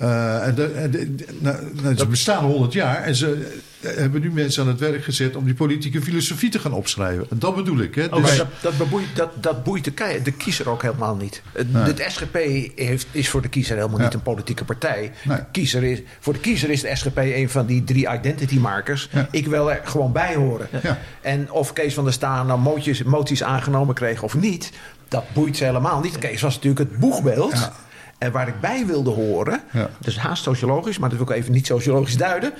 [0.00, 3.48] Eh, en de, en de- de- nou, nou, ze bestaan 100 jaar en ze
[3.80, 7.26] eh, hebben nu mensen aan het werk gezet om die politieke filosofie te gaan opschrijven.
[7.30, 7.94] En dat bedoel ik.
[7.94, 8.08] Hè?
[8.08, 11.42] Dus- Maar dat, dat, beboeit, dat, dat boeit de, kiezer ook helemaal niet.
[11.52, 11.82] Het, Nee.
[11.82, 12.34] Het SGP
[12.74, 14.04] heeft, is voor de kiezer helemaal Ja.
[14.04, 15.12] niet een politieke partij.
[15.24, 15.36] Nee.
[15.36, 19.08] De kiezer is, voor de kiezer is de SGP een van die drie identity markers.
[19.12, 19.28] Ja.
[19.30, 20.68] Ik wil er gewoon bij horen.
[20.82, 20.98] Ja.
[21.20, 24.70] En of Kees van der Staan nou moties, moties aangenomen kreeg of niet,
[25.08, 26.18] dat boeit ze helemaal niet.
[26.18, 27.70] Kees was natuurlijk het boegbeeld.
[28.20, 29.90] En waar ik bij wilde horen, Ja.
[29.98, 32.52] dus haast sociologisch, maar dat wil ik even niet sociologisch duiden.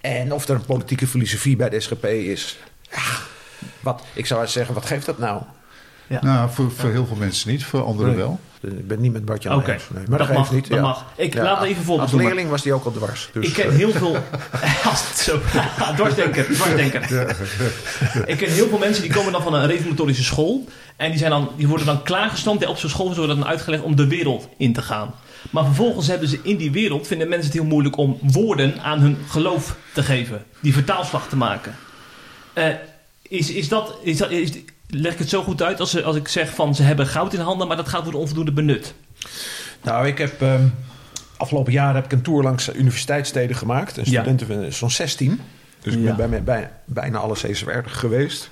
[0.00, 2.58] En of er een politieke filosofie bij de SGP is.
[2.90, 3.02] Ja,
[3.80, 5.42] wat, ik zou zeggen, wat geeft dat nou?
[6.06, 8.20] Nou, voor, voor heel veel mensen niet, voor anderen Nee.
[8.20, 8.40] wel.
[8.60, 9.82] Ik ben niet met Bartje Oké, eens.
[9.94, 10.68] Nee, maar dat, mag, niet.
[10.68, 10.82] dat ja.
[10.82, 11.04] mag.
[11.16, 13.30] Ik laat even voorbeeld Als leerling was die ook al dwars.
[13.32, 14.16] Dus, ik ken eh, heel veel...
[14.90, 15.40] Als het zo...
[15.96, 17.02] dwarsdenker, dwarsdenker.
[18.26, 20.64] Ik ken heel veel mensen die komen dan van een reformatorische school.
[20.96, 22.66] En die, zijn dan, die worden dan klaargestoomd.
[22.66, 25.14] Op zo'n school wordt dan uitgelegd om de wereld in te gaan.
[25.50, 27.06] Maar vervolgens hebben ze in die wereld...
[27.06, 30.44] vinden mensen het heel moeilijk om woorden aan hun geloof te geven.
[30.60, 31.76] Die vertaalslag te maken.
[32.52, 32.66] Eh,
[33.22, 33.98] is, is dat...
[34.02, 34.50] Is dat is,
[34.88, 36.74] leg ik het zo goed uit als, ze- als ik zeg van...
[36.74, 38.94] ze hebben goud in handen, maar dat gaat worden onvoldoende benut.
[39.82, 40.42] Nou, ik heb...
[40.42, 40.66] ehm,
[41.36, 43.98] afgelopen jaar heb ik een tour langs universiteitssteden gemaakt.
[43.98, 44.10] En Ja.
[44.10, 45.40] studenten, van zo'n 16.
[45.82, 46.14] Dus ik Ja.
[46.14, 48.50] ben bij, bij bijna alle CSR geweest.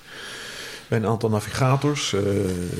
[0.87, 2.21] Bij een aantal navigators, eh,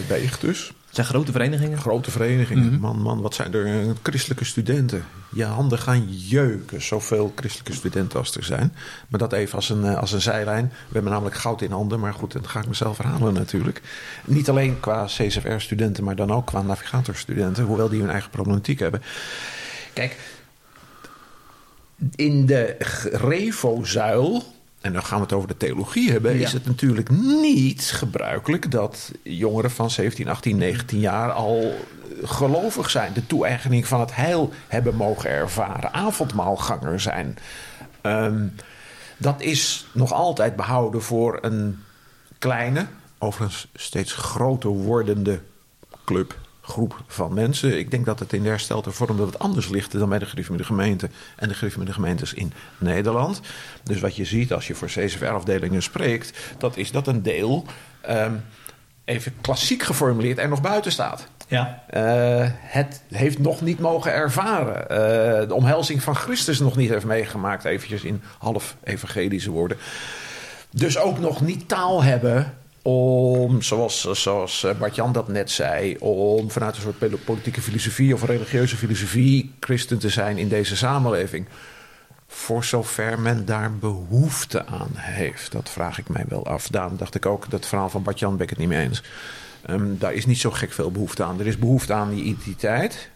[0.08, 0.72] bij Ichtus.
[0.96, 1.78] Zijn grote verenigingen.
[1.78, 2.66] Grote verenigingen.
[2.66, 2.80] Mhm.
[2.80, 5.06] Man, man, wat zijn er eh, christelijke studenten.
[5.30, 8.74] Je handen gaan jeuken, zoveel christelijke studenten als er zijn.
[9.08, 10.66] Maar dat even als een, eh, als een zijlijn.
[10.66, 13.82] We hebben namelijk goud in handen, maar goed, dat ga ik mezelf verhalen natuurlijk.
[14.26, 17.64] Niet alleen qua CSFR-studenten, maar dan ook qua navigatorstudenten.
[17.64, 19.02] Hoewel die hun eigen problematiek hebben.
[19.94, 20.18] Kijk,
[22.16, 22.76] in de
[23.12, 24.44] Revo-zuil,
[24.86, 26.46] en dan gaan we het over de theologie hebben, Ja.
[26.46, 27.10] is het natuurlijk
[27.42, 31.74] niet gebruikelijk dat jongeren van 17, 18, 19 jaar al
[32.24, 37.38] gelovig zijn, de toe-eigening van het heil hebben mogen ervaren, avondmaalganger zijn.
[38.02, 38.48] Ehm,
[39.18, 41.84] dat is nog altijd behouden voor een
[42.40, 42.86] kleine,
[43.18, 45.40] overigens steeds groter wordende
[46.06, 47.78] club, groep van mensen.
[47.78, 50.68] Ik denk dat het in de herstelde vorm wat anders ligt dan bij de gereformeerde
[50.68, 53.42] gemeente en de gereformeerde gemeentes in Nederland.
[53.84, 57.66] Dus wat je ziet als je voor CSFR-afdelingen spreekt, dat is dat een deel,
[58.02, 58.34] ehm,
[59.06, 61.28] even klassiek geformuleerd, er nog buiten staat.
[61.48, 61.84] Ja.
[61.88, 64.90] Eh, het heeft nog niet mogen ervaren.
[64.90, 69.78] Eh, de omhelzing van Christus nog niet heeft meegemaakt, eventjes in half evangelische woorden.
[70.70, 72.54] Dus ook nog niet taal hebben
[72.88, 78.24] om, zoals, zoals eh, Bart-Jan dat net zei, om vanuit een soort politieke filosofie of
[78.24, 81.46] religieuze filosofie christen te zijn in deze samenleving.
[82.28, 85.52] Voor zover men daar behoefte aan heeft.
[85.52, 86.68] Dat vraag ik mij wel af.
[86.68, 89.04] Daarom dacht ik ook, dat verhaal van Bart-Jan ben ik het niet mee eens.
[89.66, 91.40] Ehm, daar is niet zo gek veel behoefte aan.
[91.40, 93.10] Er is behoefte aan die identiteit.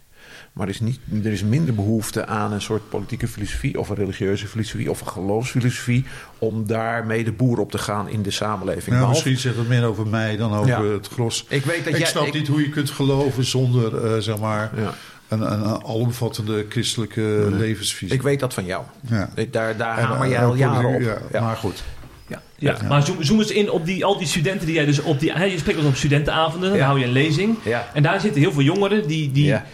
[0.59, 3.79] Maar er is, niet, er is minder behoefte aan een soort politieke filosofie...
[3.79, 6.05] of een religieuze filosofie of een geloofsfilosofie...
[6.39, 8.85] om daarmee de boer op te gaan in de samenleving.
[8.85, 10.83] Nou, Behalve- misschien zegt het meer over mij dan over Ja.
[10.83, 11.45] het gros.
[11.49, 14.37] Ik weet dat ik jij- snap ik- niet hoe je kunt geloven zonder eh, zeg
[14.39, 14.93] maar, Ja.
[15.27, 18.15] een, een, een alomvattende christelijke levensvisie.
[18.15, 18.83] Ik weet dat van jou.
[19.09, 19.29] Ja.
[19.51, 21.01] Daar, daar En, hamer eh, jij al jaren op.
[21.01, 21.41] Ja, Ja.
[21.41, 21.83] Maar goed.
[22.27, 22.77] Ja, ja.
[22.87, 25.31] maar zoom, zoom eens in op die, al die studenten die jij dus op die...
[25.31, 26.85] hè, Je spreekt dus op studentenavonden, dan Ja.
[26.85, 27.57] hou je een lezing.
[27.63, 27.87] Ja.
[27.93, 29.65] En daar zitten heel veel jongeren die, die, Ja.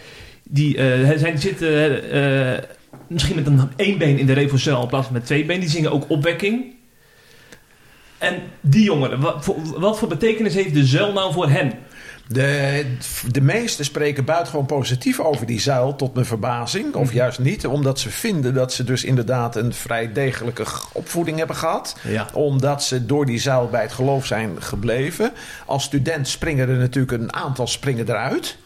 [0.48, 2.62] Die eh, zijn, zitten eh,
[3.06, 5.60] misschien met een één been in de refocel in plaats van met twee benen.
[5.60, 6.74] Die zingen ook opwekking.
[8.18, 11.72] En die jongeren, wat voor, wat voor betekenis heeft de zuil nou voor hen?
[12.28, 12.84] De,
[13.30, 16.94] de meesten spreken buitengewoon positief over die zuil, tot mijn verbazing.
[16.94, 21.56] Of juist niet, omdat ze vinden dat ze dus inderdaad een vrij degelijke opvoeding hebben
[21.56, 21.96] gehad.
[22.02, 22.28] Ja.
[22.32, 25.32] Omdat ze door die zuil bij het geloof zijn gebleven.
[25.66, 28.56] Als student springen er natuurlijk een aantal springen eruit.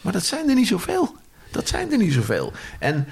[0.00, 1.14] Maar dat zijn er niet zoveel.
[1.50, 2.52] Dat zijn er niet zoveel.
[2.78, 3.06] En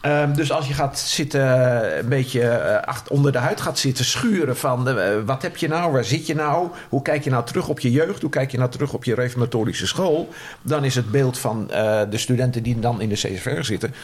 [0.00, 3.78] ehm, dus als je gaat zitten, eh, een beetje eh, acht- onder de huid gaat
[3.78, 7.30] zitten schuren van eh, wat heb je nou, waar zit je nou, hoe kijk je
[7.30, 10.28] nou terug op je jeugd, hoe kijk je nou terug op je reformatorische school,
[10.62, 11.66] dan is het beeld van
[12.10, 13.94] de studenten die dan in de CSVR zitten,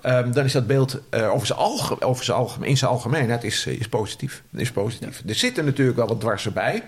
[0.00, 3.66] ehm, dan is dat beeld over zijn alge- over zijn algemeen, in zijn algemeenheid is,
[3.66, 4.42] is positief.
[4.52, 5.22] Is positief.
[5.26, 6.82] Er zitten natuurlijk wel wat dwarsen bij.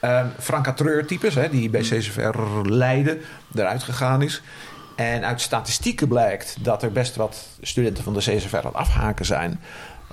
[0.00, 3.20] Ehm Franka Treur-types, hè, die bij CSFR Leiden
[3.54, 4.42] eruit gegaan is.
[5.02, 9.24] En uit statistieken blijkt dat er best wat studenten van de CSFR aan het afhaken
[9.24, 9.60] zijn.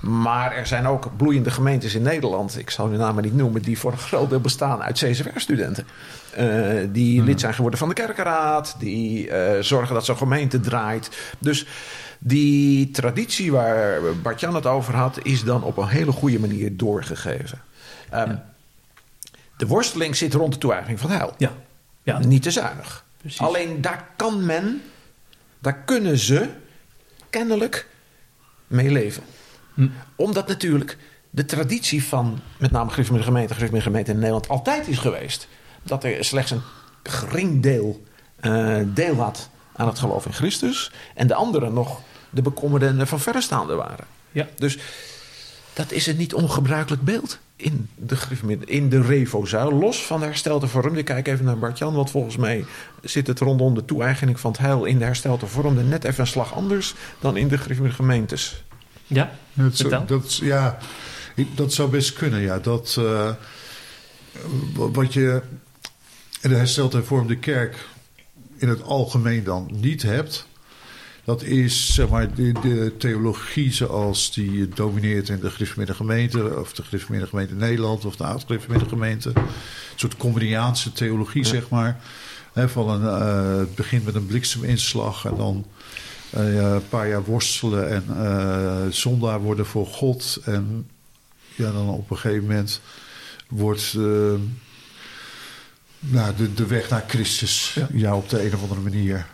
[0.00, 3.78] Maar er zijn ook bloeiende gemeentes in Nederland, ik zal hun namen niet noemen, die
[3.78, 5.86] voor een groot deel bestaan uit CSFR-studenten.
[6.30, 6.46] Eh,
[6.88, 11.34] die lid zijn geworden van de kerkenraad, die eh, zorgen dat zo'n gemeente draait.
[11.38, 11.66] Dus
[12.18, 17.60] die traditie waar Bart-Jan het over had, is dan op een hele goede manier doorgegeven.
[18.10, 18.36] Ehm,
[19.56, 21.34] De worsteling zit rond de toe-eigening van heil.
[21.38, 21.52] Ja.
[22.02, 22.18] ja.
[22.18, 23.04] Niet te zuinig.
[23.20, 23.40] Precies.
[23.40, 24.82] Alleen daar kan men,
[25.58, 26.48] daar kunnen ze
[27.30, 27.86] kennelijk
[28.66, 29.22] mee leven.
[29.74, 29.88] Hm.
[30.16, 30.96] Omdat natuurlijk
[31.30, 35.48] de traditie van met name gereformeerde gemeenten, gereformeerde gemeenten in Nederland altijd is geweest.
[35.82, 36.62] Dat er slechts een
[37.02, 38.04] gering deel
[38.40, 40.92] eh, deel had aan het geloof in Christus.
[41.14, 44.06] En de anderen nog de bekommerden van verrestaanden waren.
[44.32, 44.48] Ja.
[44.56, 44.78] Dus
[45.72, 49.72] dat is een niet ongebruikelijk beeld in de, gereformeerde- in de Revo-zuil.
[49.72, 50.96] Los van de herstelde vorm.
[50.96, 52.64] Ik kijk even naar Bart-Jan, want volgens mij
[53.02, 56.26] zit het rondom de toe-eigening van het heil in de herstelde vorm net even een
[56.26, 58.64] slag anders dan in de gereformeerde gemeentes.
[59.06, 59.30] Ja.
[59.52, 60.78] Dat, dat, ja,
[61.54, 62.58] dat zou best kunnen, ja.
[62.58, 63.30] Dat, eh,
[64.74, 65.42] wat je
[66.40, 67.76] in de hersteld hervormde kerk
[68.56, 70.48] in het algemeen dan niet hebt...
[71.24, 76.58] dat is zeg maar, de, de theologie zoals die domineert in de gereformeerde gemeente...
[76.58, 79.30] of de gereformeerde gemeente Nederland of de oud-gereformeerde gemeente.
[79.34, 79.44] Een
[79.96, 82.00] soort Comediaanse theologie, zeg maar.
[82.54, 85.66] Van een, eh, het begint met een blikseminslag en dan...
[86.30, 90.38] eh, een paar jaar worstelen en eh zondaar worden voor God.
[90.44, 90.88] En
[91.54, 92.80] ja, dan op een gegeven moment
[93.48, 93.94] wordt
[95.98, 98.16] nou, de, de weg naar Christus ja.
[98.16, 99.26] op de een of andere manier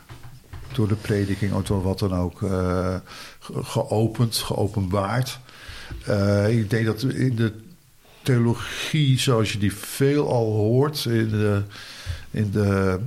[0.76, 2.94] door de prediking of door wat dan ook eh,
[3.40, 5.38] ge- geopend, geopenbaard.
[6.04, 7.52] Eh, ik denk dat in de
[8.22, 11.62] theologie, zoals je die veel al hoort in de,
[12.30, 12.98] in de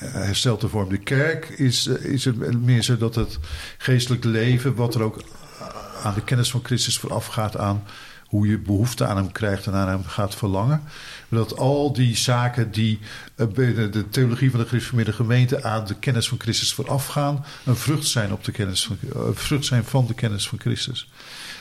[0.00, 3.38] eh, kerk, is, is het meer zo dat het
[3.78, 5.22] geestelijk leven, wat er ook
[6.02, 7.84] aan de kennis van Christus voorafgaat aan
[8.26, 10.82] hoe je behoefte aan hem krijgt en aan hem gaat verlangen.
[11.28, 12.98] Dat al die zaken die
[13.36, 17.76] eh, binnen de theologie van de gereformeerde gemeente aan de kennis van Christus voorafgaan, een
[17.76, 21.08] vrucht zijn, op de kennis van, eh, een vrucht zijn van de kennis van Christus.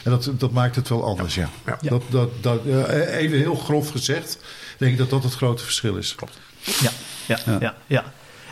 [0.04, 1.50] En dat, dat maakt het wel anders, ja.
[1.66, 1.78] Ja.
[1.90, 4.38] Dat, dat, dat, eh, even heel grof gezegd,
[4.78, 6.16] denk ik dat dat het grote verschil is.
[6.16, 6.40] Klopt.
[6.62, 6.90] Ja,
[7.26, 7.58] ja, Ja.
[7.60, 7.76] ja.
[7.88, 8.04] ja,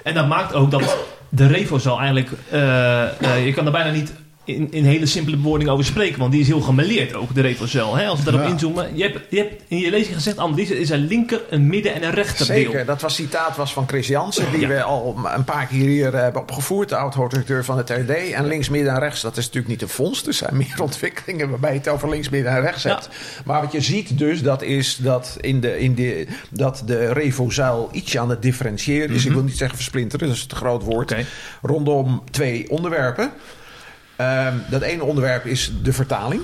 [0.04, 0.98] En dat maakt ook dat
[1.30, 2.30] de Revo-zaal eigenlijk...
[2.50, 4.14] eh, eh, je kan er bijna niet
[4.46, 6.20] in, in hele simpele bewoordingen over spreken.
[6.20, 7.96] Want die is heel gemêleerd ook, de Revo-zaal.
[7.96, 8.50] hè, Als we daarop Ja.
[8.54, 8.98] inzoomen.
[8.98, 11.94] Je hebt, je hebt in je lezing gezegd, Annelies, er is een linker, een midden
[11.94, 12.56] en een rechterdeel.
[12.56, 14.68] Zeker, dat was citaat was van Chris Jansen, die Ja.
[14.68, 18.10] we al een paar keer hier eh, hebben opgevoerd, de oud-hoofdredacteur van het RD.
[18.10, 21.50] En links, midden en rechts, dat is natuurlijk niet een fonds, er zijn meer ontwikkelingen
[21.50, 22.90] waarbij je het over links, midden en rechts Ja.
[22.90, 23.10] hebt.
[23.46, 27.90] Maar wat je ziet dus, dat is dat, in de, in de, dat de Revo-zuil
[27.92, 29.26] ietsje aan het differentiëren is.
[29.26, 31.16] Ik wil niet zeggen versplinteren, dat is te groot woord.
[31.62, 33.32] Rondom twee onderwerpen.
[34.22, 36.42] Ehm, dat ene onderwerp is de vertaling.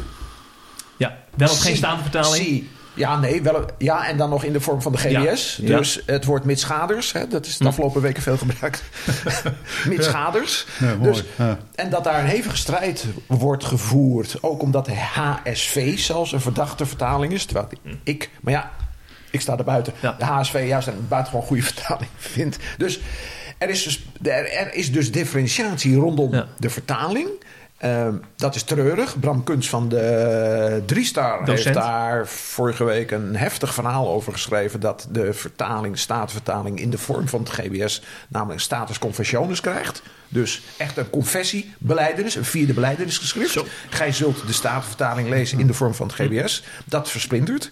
[0.98, 2.46] Ja, wel of geen staande vertaling.
[2.46, 5.10] zie- Ja, nee, wel, ja, en dan nog in de vorm van de.
[5.10, 5.22] Ja.
[5.58, 7.70] Dus het woord mitschaders, hè, dat is de Hm.
[7.70, 8.84] afgelopen weken veel gebruikt.
[9.90, 10.66] mitschaders.
[10.80, 10.94] Ja.
[10.96, 11.24] Dus,
[11.76, 14.38] en dat daar een hevige strijd wordt gevoerd.
[14.42, 17.46] Ook omdat de HSV zelfs een verdachte vertaling is.
[17.46, 17.68] Terwijl
[18.04, 18.72] ik, maar ja,
[19.32, 19.94] ik sta er buiten.
[20.18, 22.58] De HSV juist een buitengewoon goede vertaling vindt.
[22.78, 23.00] Dus
[23.58, 27.28] er is dus, er, er is dus differentiatie rondom de vertaling.
[27.78, 29.20] Ehm, dat is treurig.
[29.20, 34.80] Bram Kunst van de Driestar heeft daar vorige week een heftig verhaal over geschreven.
[34.80, 40.02] Dat de vertaling, de statenvertaling in de vorm van het GBS, namelijk status confessionis krijgt.
[40.30, 43.64] Dus echt een confessie, beleidenis, een vierde beleidenisgeschrift.
[43.90, 46.64] Gij zult de statenvertaling lezen in de vorm van het GBS.
[46.86, 47.72] Dat versplintert.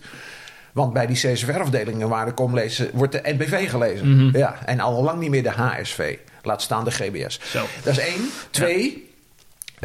[0.71, 4.29] Want bij die CSR-afdelingen waar de kom lezen, wordt de NBV gelezen.
[4.33, 6.17] Ja, en al lang niet meer de HSV.
[6.41, 7.39] Laat staan de GBS.
[7.43, 7.65] Zo.
[7.83, 8.29] Dat is één.
[8.49, 9.04] Twee.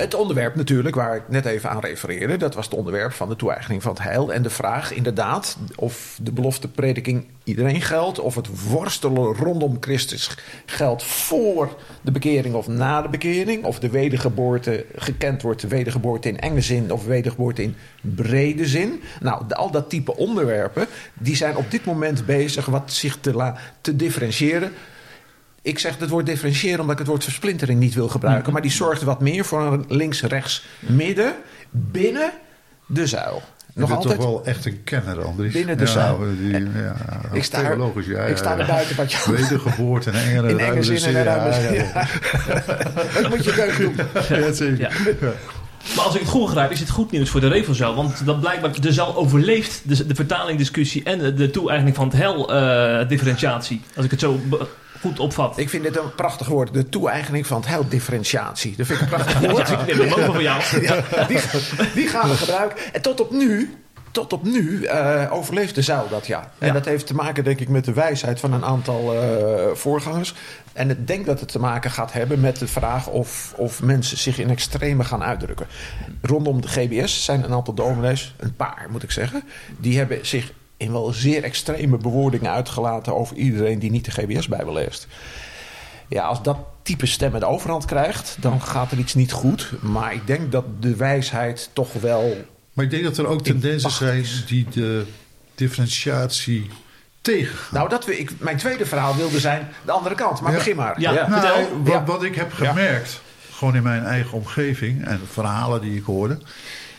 [0.01, 3.37] Het onderwerp natuurlijk, waar ik net even aan refereerde, dat was het onderwerp van de
[3.37, 4.33] toe-eigening van het heil.
[4.33, 10.37] En de vraag inderdaad of de belofte prediking iedereen geldt, of het worstelen rondom Christus
[10.67, 16.29] geldt voor de bekering of na de bekering, of de wedergeboorte gekend wordt, de wedergeboorte
[16.29, 19.03] in enge zin of wedergeboorte in brede zin.
[19.21, 23.57] Nou, al dat type onderwerpen, die zijn op dit moment bezig wat zich te, la-
[23.81, 24.73] te differentiëren.
[25.63, 28.53] Ik zeg het woord differentiëren omdat ik het woord versplintering niet wil gebruiken.
[28.53, 31.35] Maar die zorgt wat meer voor een links-rechts-midden
[31.71, 32.31] binnen
[32.87, 33.43] de zuil.
[33.75, 34.21] Je Nog bent altijd.
[34.21, 35.53] toch wel echt een kenner, Andries.
[35.53, 36.19] Binnen de ja, zaal.
[36.19, 36.95] Die, ja,
[37.33, 40.67] Ik sta er- ja, ik sta er buiten wat je Wedergeboorte en engere in enge
[40.69, 41.75] ruile zin en ja, ruime zin.
[41.75, 43.21] ja, ja.
[43.21, 43.95] Dat moet je keuze doen.
[44.39, 44.79] Ja, zeker.
[45.21, 45.33] Ja.
[45.97, 47.95] Maar als ik het goed begrijp, is het goed nieuws voor de Revo-zaal.
[47.95, 52.17] Want dat blijkbaar de zaal overleeft de, de vertalingdiscussie en de, de toe-eigening van het
[52.17, 53.81] hel-differentiatie.
[53.97, 54.41] als ik het zo
[55.01, 55.59] goed opvat.
[55.59, 56.73] Ik vind dit een prachtig woord.
[56.75, 58.75] De toe-eigening van het heil differentiatie.
[58.77, 59.69] Dat vind ik een prachtig woord.
[59.69, 59.79] Ja,
[60.33, 60.63] van jou.
[60.83, 61.41] Ja, die,
[61.95, 62.79] die gaan we gebruiken.
[62.93, 63.75] En tot op nu,
[64.11, 66.51] tot op nu eh, overleeft de zuil dat ja.
[66.59, 66.73] En Ja.
[66.73, 70.35] dat heeft te maken denk ik met de wijsheid van een aantal eh, voorgangers.
[70.73, 74.19] En ik denk dat het te maken gaat hebben met de vraag of, of mensen
[74.19, 75.67] zich in extreme gaan uitdrukken.
[76.23, 79.43] Rondom de GBS zijn een aantal dominees, een paar moet ik zeggen,
[79.79, 84.73] die hebben zich in wel zeer extreme bewoordingen uitgelaten over iedereen die niet de GBS-bijbel
[84.73, 85.07] leest.
[86.09, 89.73] Ja, als dat type stem de overhand krijgt, dan gaat er iets niet goed.
[89.81, 92.37] Maar ik denk dat de wijsheid toch wel.
[92.73, 95.07] Maar ik denk dat er ook tendensen zijn die de
[95.55, 96.71] differentiatie
[97.21, 97.69] tegengaan.
[97.79, 100.41] Nou, dat we, ik, mijn tweede verhaal wilde zijn de andere kant.
[100.41, 100.59] Maar Ja.
[100.59, 101.01] begin maar.
[101.01, 101.29] Ja.
[101.29, 102.69] Nou, wat, ik heb Ja.
[102.69, 103.21] gemerkt,
[103.53, 106.39] gewoon in mijn eigen omgeving en de verhalen die ik hoorde,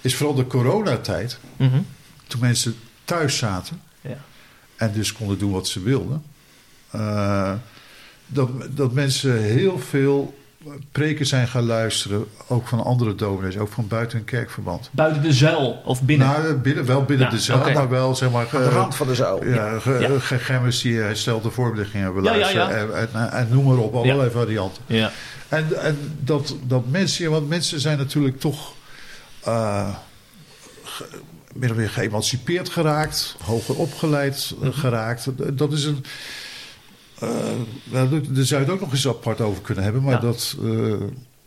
[0.02, 1.80] is vooral de coronatijd, Mhm.
[2.28, 2.76] toen mensen
[3.18, 4.18] thuis zaten Ja.
[4.76, 6.24] en dus konden doen wat ze wilden,
[6.92, 7.54] eh,
[8.28, 10.40] dat, dat mensen heel veel
[10.92, 14.90] preken zijn gaan luisteren, ook van andere dominees, ook van buiten een kerkverband.
[14.92, 16.28] Buiten de zuil of binnen.
[16.28, 17.74] Nou, binnen, wel binnen Ja, de zaal, oké.
[17.74, 18.48] maar wel zeg maar.
[18.54, 19.46] Aan de eh, rand van de zuil.
[19.46, 19.98] Ja, ge-
[20.48, 20.70] Ja.
[20.82, 22.88] die herstelde vormligging hebben Ja, ja, luisteren.
[22.88, 22.94] ja.
[22.94, 24.84] En, en, en noem maar op, allerlei varianten.
[24.86, 25.12] ja.
[25.50, 28.74] En, en dat, dat mensen, want mensen zijn natuurlijk toch
[29.44, 29.96] eh,
[31.56, 35.28] min of meer geëmancipeerd geraakt, hoger opgeleid eh, geraakt.
[35.58, 36.06] Dat is een.
[37.20, 37.30] eh,
[37.84, 40.20] nou, daar zou je het ook nog eens apart over kunnen hebben, maar Ja.
[40.20, 40.94] dat eh,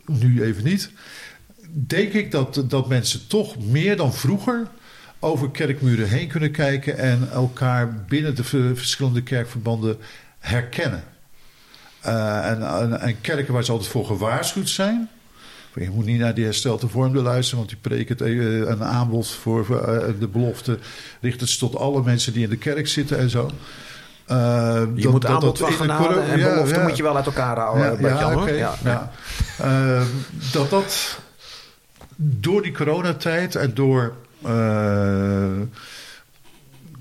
[0.06, 0.90] nu even niet.
[1.70, 4.66] Denk ik dat, dat mensen toch meer dan vroeger
[5.18, 9.96] over kerkmuren heen kunnen kijken en elkaar binnen de ver- verschillende kerkverbanden
[10.38, 11.04] herkennen.
[12.00, 15.08] Eh, en, en, en kerken waar ze altijd voor gewaarschuwd zijn,
[15.74, 19.30] Je moet niet naar die herstelde vorm luisteren, want die preken het, eh, een aanbod
[19.30, 20.78] voor eh, de belofte.
[21.20, 23.50] Richt het tot alle mensen die in de kerk zitten en zo.
[24.26, 26.82] Eh, Je moet aanbod van genade en belofte ja.
[26.82, 28.00] moet je wel uit elkaar houden.
[28.00, 28.42] Ja, ja, hoor.
[28.42, 29.12] oké, Ja, ja.
[29.58, 30.02] Eh,
[30.52, 31.18] dat dat
[32.16, 34.14] door die coronatijd en door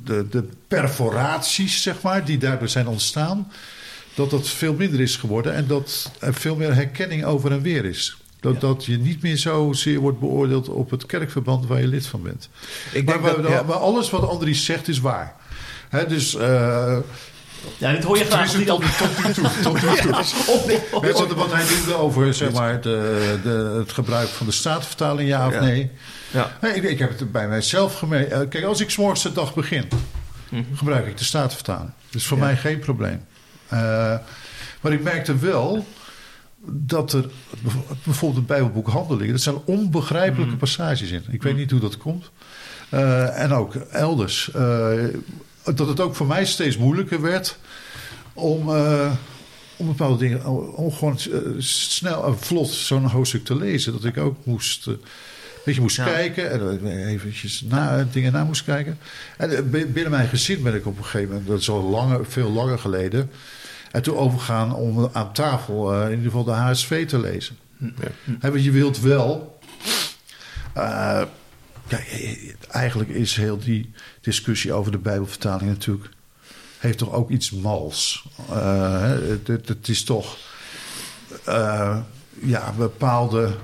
[0.04, 3.52] de, de perforaties, zeg maar, die daardoor zijn ontstaan,
[4.16, 7.86] dat dat veel minder is geworden en dat er veel meer herkenning over en weer
[7.86, 8.18] is.
[8.44, 12.22] Dat, dat je niet meer zozeer wordt beoordeeld op het kerkverband waar je lid van
[12.22, 12.50] bent.
[12.92, 13.64] Ik Maar, denk dat, maar- ja.
[13.64, 15.36] maar alles wat Andries zegt is waar.
[15.90, 16.98] Hè, dus eh,
[17.78, 18.52] Ja, dit hoor je graag.
[18.52, 18.88] die tot, nu
[19.34, 19.50] toe.
[19.62, 20.12] Tot nu toe.
[21.02, 25.30] Net wat, wat hij noemde over zeg maar, de, de, het gebruik van de statenvertaling,
[25.30, 25.60] ja of Ja.
[25.62, 25.92] nee.
[26.32, 26.58] Ja.
[26.62, 28.32] Nee, ik, ik heb het bij mijzelf gemerkt.
[28.32, 29.88] Eh, Kijk, als ik 's morgens de dag begin,
[30.50, 30.64] Mhm.
[30.76, 31.92] gebruik ik de statenvertaling.
[32.10, 33.26] Dus voor mij geen probleem.
[33.68, 33.80] Eh,
[34.82, 35.86] maar ik merkte wel
[36.66, 37.30] dat er
[38.04, 40.60] bijvoorbeeld het Bijbelboek Handelingen, dat zijn onbegrijpelijke Mhm.
[40.60, 41.24] passages in.
[41.30, 42.32] Ik weet niet hoe dat komt.
[42.90, 44.52] Eh, en ook elders.
[44.52, 44.94] eh,
[45.76, 47.58] dat het ook voor mij steeds moeilijker werd
[48.34, 49.12] om, eh,
[49.76, 50.46] om bepaalde dingen,
[50.76, 51.18] om gewoon
[51.58, 53.94] snel en vlot zo'n hoofdstuk te lezen.
[53.94, 55.00] Dat ik ook moest, een
[55.66, 56.04] beetje moest Ja.
[56.06, 58.98] kijken en eventjes na, dingen na moest kijken.
[59.38, 62.26] En bi- binnen mijn gezin ben ik op een gegeven moment, dat is al langer,
[62.26, 63.30] veel langer geleden,
[63.94, 67.58] en toen overgaan om aan tafel eh, in ieder geval de HSV te lezen.
[68.40, 69.60] Hè, want je wilt wel.
[70.74, 72.00] ja,
[72.70, 76.10] eigenlijk is heel die discussie over de Bijbelvertaling natuurlijk.
[76.78, 78.28] heeft toch ook iets mals.
[78.52, 78.58] Hè,
[79.46, 80.38] het, het, is toch.
[82.40, 83.56] ja, bepaalde.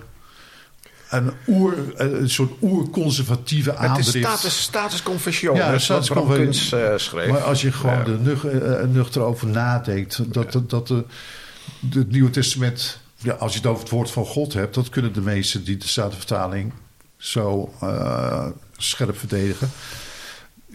[1.09, 4.09] Een, oer, een soort oerconservatieve Het is aandrift.
[4.17, 5.55] status, status confession.
[5.55, 6.09] Ja, wat status.
[6.09, 7.29] Kuns, eh, schreef.
[7.29, 11.03] Maar als je gewoon er nug, eh, nuchter over nadenkt, dat, dat, dat de,
[11.79, 14.89] de- het Nieuwe Testament, ja, als je het over het woord van God hebt, dat
[14.89, 16.73] kunnen de meesten die de Statenvertaling
[17.17, 18.45] zo eh,
[18.77, 19.71] scherp verdedigen,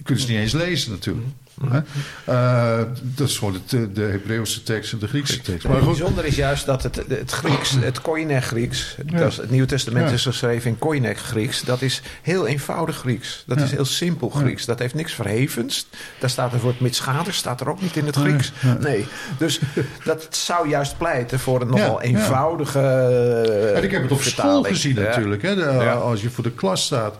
[0.02, 1.26] kunnen ze niet eens lezen natuurlijk.
[1.68, 1.80] Hè?
[2.24, 5.66] Eh, dat is gewoon de, de Hebreeuwse tekst en de Griekse tekst.
[5.66, 9.18] Maar het bijzondere is juist dat het, het Grieks, het Koine Grieks, Ja.
[9.18, 10.14] dat is- het Nieuwe Testament Ja.
[10.14, 13.42] is geschreven in Koine Grieks, dat is heel eenvoudig Grieks.
[13.46, 13.64] Dat Ja.
[13.64, 14.64] is heel simpel Grieks.
[14.64, 15.86] Dat heeft niks verhevens.
[16.20, 18.52] Daar staat het woord mitschader, staat er ook niet in het Grieks.
[18.80, 19.06] nee.
[19.38, 19.60] Dus
[20.04, 24.32] dat zou juist pleiten voor een nogal eenvoudige eh, En ik heb het op school
[24.32, 24.66] vertaling.
[24.66, 25.42] gezien natuurlijk.
[25.42, 25.54] Hè?
[25.54, 25.90] De-.
[25.90, 27.16] Als je voor de klas staat.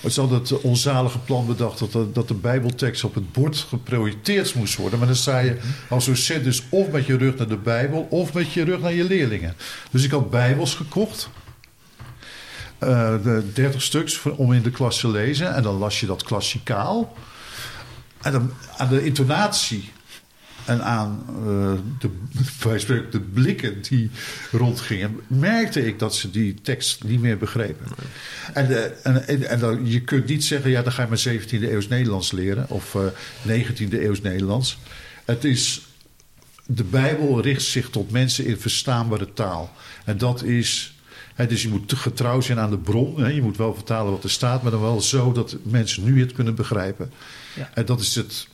[0.00, 4.54] Is altijd het onzalige plan bedacht dat de, dat de Bijbeltekst op het bord geprojecteerd
[4.54, 4.98] moest worden.
[4.98, 5.58] Maar dan sta je
[5.88, 8.92] als docent dus of met je rug naar de Bijbel of met je rug naar
[8.92, 9.54] je leerlingen.
[9.90, 11.28] Dus ik had Bijbels gekocht.
[12.78, 15.54] Eh, de 30 stuks om in de klas te lezen.
[15.54, 17.16] En dan las je dat klassikaal.
[18.22, 19.92] En dan aan de intonatie
[20.68, 22.10] en aan eh, de,
[22.78, 24.10] spreken, de blikken die
[24.50, 27.86] rondgingen, merkte ik dat ze die tekst niet meer begrepen.
[28.52, 31.42] En, eh, en, en, en dan, je kunt niet zeggen, ja, dan ga je maar
[31.42, 33.06] 17e eeuws Nederlands leren of eh
[33.46, 34.78] 19e eeuws Nederlands.
[35.24, 35.80] Het is,
[36.66, 39.72] de Bijbel richt zich tot mensen in verstaanbare taal.
[40.04, 40.92] En dat is.
[41.34, 43.20] Hè, dus je moet getrouw zijn aan de bron.
[43.20, 43.28] Hè.
[43.28, 46.32] Je moet wel vertalen wat er staat, maar dan wel zo dat mensen nu het
[46.32, 47.12] kunnen begrijpen.
[47.54, 47.70] Ja.
[47.74, 48.48] En dat is het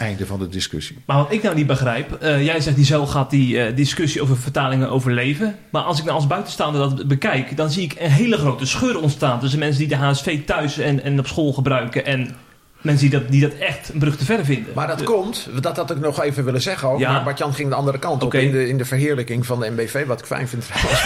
[0.00, 0.98] einde van de discussie.
[1.06, 4.22] Maar wat ik nou niet begrijp, eh, jij zegt die zo gaat die eh, discussie
[4.22, 5.56] over vertalingen overleven.
[5.70, 9.00] Maar als ik nou als buitenstaander dat bekijk, dan zie ik een hele grote scheur
[9.00, 12.36] ontstaan tussen mensen die de HSV thuis en, en op school gebruiken en
[12.80, 14.72] mensen die dat, die dat echt een brug te ver vinden.
[14.74, 16.98] Maar dat De- komt, dat had ik nog even willen zeggen ook.
[16.98, 17.12] Ja.
[17.12, 18.36] Maar Bart-Jan ging de andere kant Oké.
[18.36, 21.02] op in de, in de verheerlijking van de MBV, wat ik fijn vind trouwens.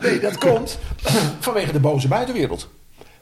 [0.02, 0.78] nee, dat komt
[1.40, 2.68] vanwege de boze buitenwereld.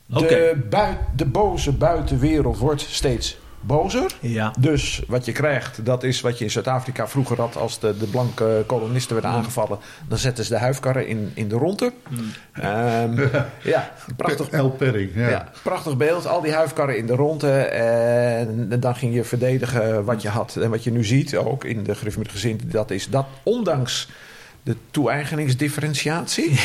[0.07, 4.17] De, bui- de boze buitenwereld wordt steeds bozer.
[4.21, 4.55] Ja.
[4.59, 8.07] Dus wat je krijgt, dat is wat je in Zuid-Afrika vroeger had als de, de
[8.07, 9.79] blanke kolonisten werden aangevallen.
[10.09, 11.93] Dan zetten ze de huifkarren in, in de ronde.
[12.53, 13.29] Ehm,
[13.73, 14.49] ja, prachtig.
[14.49, 15.29] El Perring, ja.
[15.29, 15.49] Ja.
[15.63, 16.27] prachtig beeld.
[16.27, 17.51] Al die huifkarren in de ronde.
[17.51, 20.57] En dan ging je verdedigen wat je had.
[20.57, 24.09] En wat je nu ziet, ook in de gereformeerde gezin, dat is dat ondanks
[24.63, 26.61] de toe-eigeningsdifferentiatie.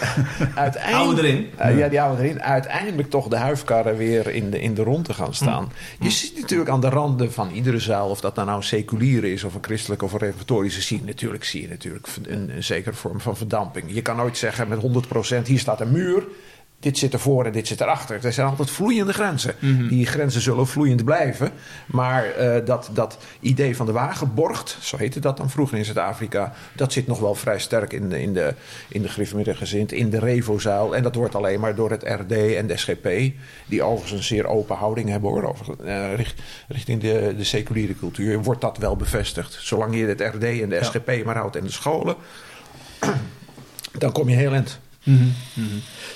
[0.54, 1.50] uiteindelijk, Houden erin.
[1.56, 2.42] Eh, ja, die houden erin.
[2.42, 5.72] Uiteindelijk toch de huifkarren weer in de, in de rond te gaan staan.
[6.00, 9.32] Je ziet natuurlijk aan de randen van iedere zaal, of dat nou, nou een seculiere
[9.32, 12.64] is, of een christelijke of een reformatorische, zie je natuurlijk, zie je natuurlijk een, een
[12.64, 13.84] zekere vorm van verdamping.
[13.94, 14.80] Je kan nooit zeggen met
[15.42, 16.24] 100% hier staat een muur.
[16.80, 18.24] Dit zit ervoor en dit zit erachter.
[18.24, 19.54] Er zijn altijd vloeiende grenzen.
[19.88, 21.50] Die grenzen zullen vloeiend blijven.
[21.86, 26.52] Maar eh, dat, dat idee van de wagenborgt, zo heette dat dan vroeger in Zuid-Afrika,
[26.74, 28.54] dat zit nog wel vrij sterk in de, in de,
[28.88, 30.96] in de gezind, in de Revozaal.
[30.96, 33.08] En dat wordt alleen maar door het RD en de SGP,
[33.66, 37.94] die overigens een zeer open houding hebben hoor, over, eh, richt- richting de, de seculiere
[37.96, 39.58] cultuur, wordt dat wel bevestigd.
[39.60, 42.14] Zolang je het RD en de SGP maar houdt en de scholen.
[43.98, 44.80] Dan kom je heel eind.
[45.02, 45.22] Mhm,
[45.54, 45.66] mhm.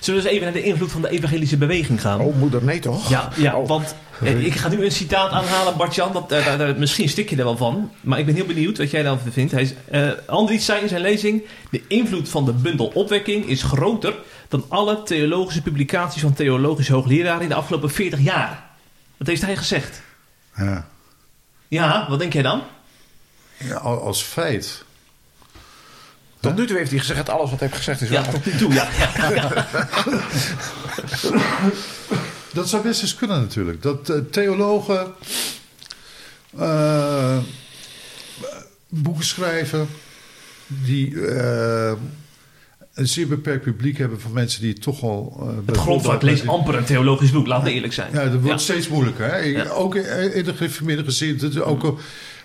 [0.01, 2.21] Zullen we eens even naar de invloed van de evangelische beweging gaan?
[2.21, 3.09] Oh, moeder, nee toch?
[3.09, 3.69] Ja, ja Oh.
[3.69, 6.13] want eh, ik ga nu een citaat aanhalen, Bart-Jan.
[6.13, 7.91] Dat, eh, daar- misschien stik je er wel van.
[8.01, 9.53] Maar ik ben heel benieuwd wat jij daarvan vindt.
[9.53, 11.43] Hij is, eh, Andries zei in zijn lezing...
[11.71, 14.15] De invloed van de bundel Opwekking is groter...
[14.49, 17.43] dan alle theologische publicaties van theologische hoogleraren...
[17.43, 18.65] in de afgelopen 40 jaar.
[19.17, 20.03] Dat heeft hij gezegd.
[20.57, 20.89] Ja.
[21.69, 22.63] Ja, wat denk jij dan?
[23.57, 24.84] Ja, al- als feit.
[26.45, 28.31] Tot nu toe heeft hij gezegd dat alles wat hij heeft gezegd is Ja, waar.
[28.33, 28.89] tot nu toe, ja.
[32.53, 33.83] Dat zou best eens kunnen natuurlijk.
[33.83, 35.13] Dat eh, theologen
[36.59, 37.39] eh,
[38.89, 39.89] boeken schrijven
[40.67, 41.93] die eh,
[42.95, 45.37] een zeer beperkt publiek hebben van mensen die toch al...
[45.41, 48.13] eh, Het grondvlak leest amper een theologisch boek, laten we eerlijk zijn.
[48.13, 48.57] Ja, dat wordt Ja.
[48.57, 49.31] steeds moeilijker.
[49.31, 49.37] Hè?
[49.37, 49.69] Ja.
[49.69, 51.39] Ook in, de gereformeerde gezin.
[51.39, 51.99] Dat, ook,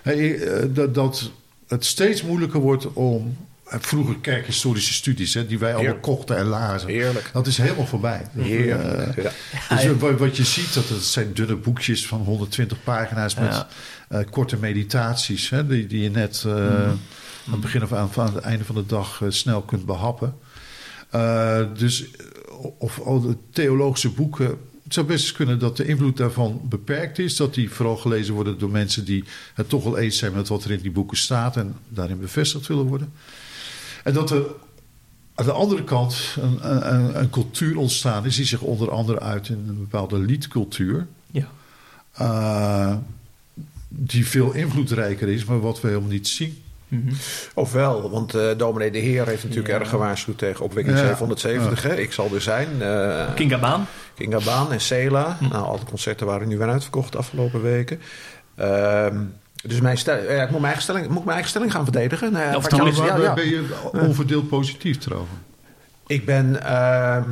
[0.03, 1.31] eh, dat, dat
[1.67, 3.37] het steeds moeilijker wordt om...
[3.69, 6.03] eh, Vroeger kerkhistorische studies, hè, die wij allemaal Heerlijk.
[6.15, 6.89] kochten en lazen.
[6.89, 7.29] Heerlijk.
[7.33, 8.27] Dat is helemaal voorbij.
[8.37, 9.15] Eh, Heerlijk.
[9.15, 9.31] Ja.
[9.69, 13.67] dus eh, wat, je ziet, dat het zijn dunne boekjes van 120 pagina's met Ja.
[14.09, 16.53] eh, korte meditaties, hè, die, die je net eh,
[16.87, 20.35] aan het begin of aan, aan het einde van de dag snel kunt behappen.
[21.09, 22.05] Eh, dus
[22.77, 24.57] of al de theologische boeken.
[24.83, 27.35] Het zou best kunnen dat de invloed daarvan beperkt is.
[27.35, 30.63] Dat die vooral gelezen worden door mensen die het toch wel eens zijn met wat
[30.63, 33.13] er in die boeken staat en daarin bevestigd willen worden.
[34.09, 34.43] En dat er
[35.35, 36.59] aan de andere kant een,
[36.93, 41.07] een, een cultuur ontstaan is die zich onder andere uit in een bepaalde liedcultuur.
[41.31, 41.47] Ja.
[42.13, 42.95] eh,
[43.87, 46.61] die veel invloedrijker is, maar wat we helemaal niet zien.
[46.87, 47.13] Mhm.
[47.53, 49.79] Ofwel, want eh dominee De Heer heeft natuurlijk Ja.
[49.79, 51.03] erg gewaarschuwd tegen opwekking Ja.
[51.03, 51.83] 770.
[51.83, 51.95] Hè?
[51.97, 52.81] Ik zal er zijn.
[52.81, 53.85] eh Kinga Baan.
[54.15, 55.37] Kinga Baan en Sela.
[55.39, 57.99] Nou, alle concerten waren nu weer uitverkocht de afgelopen weken.
[58.55, 59.17] Ehm,
[59.63, 61.83] dus mijn stel, ja, ik moet mijn, eigen stelling, moet ik mijn eigen stelling gaan
[61.83, 62.31] verdedigen.
[62.31, 62.99] Nou, je eens.
[62.99, 63.33] al- Waar ja, ja.
[63.33, 65.31] ben je onverdeeld positief trouwens?
[66.07, 67.23] Ik ben, ehm,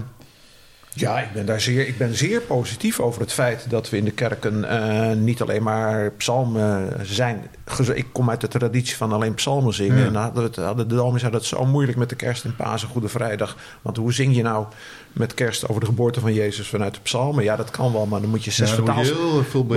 [1.00, 4.06] ja, ik ben daar zeer, ik ben zeer positief over het feit dat we in
[4.06, 7.48] de kerken eh, niet alleen maar psalmen zijn.
[7.94, 9.98] Ik kom uit de traditie van alleen psalmen zingen.
[10.00, 10.06] Ja.
[10.06, 12.56] En hadden, we het, hadden de dominees hadden het zo moeilijk met de kerst en
[12.56, 13.58] Pasen, Goede Vrijdag.
[13.82, 14.66] Want hoe zing je nou
[15.14, 17.44] met kerst over de geboorte van Jezus vanuit de psalmen?
[17.44, 18.86] Ja, dat kan wel, maar dan moet je zes Ja, moet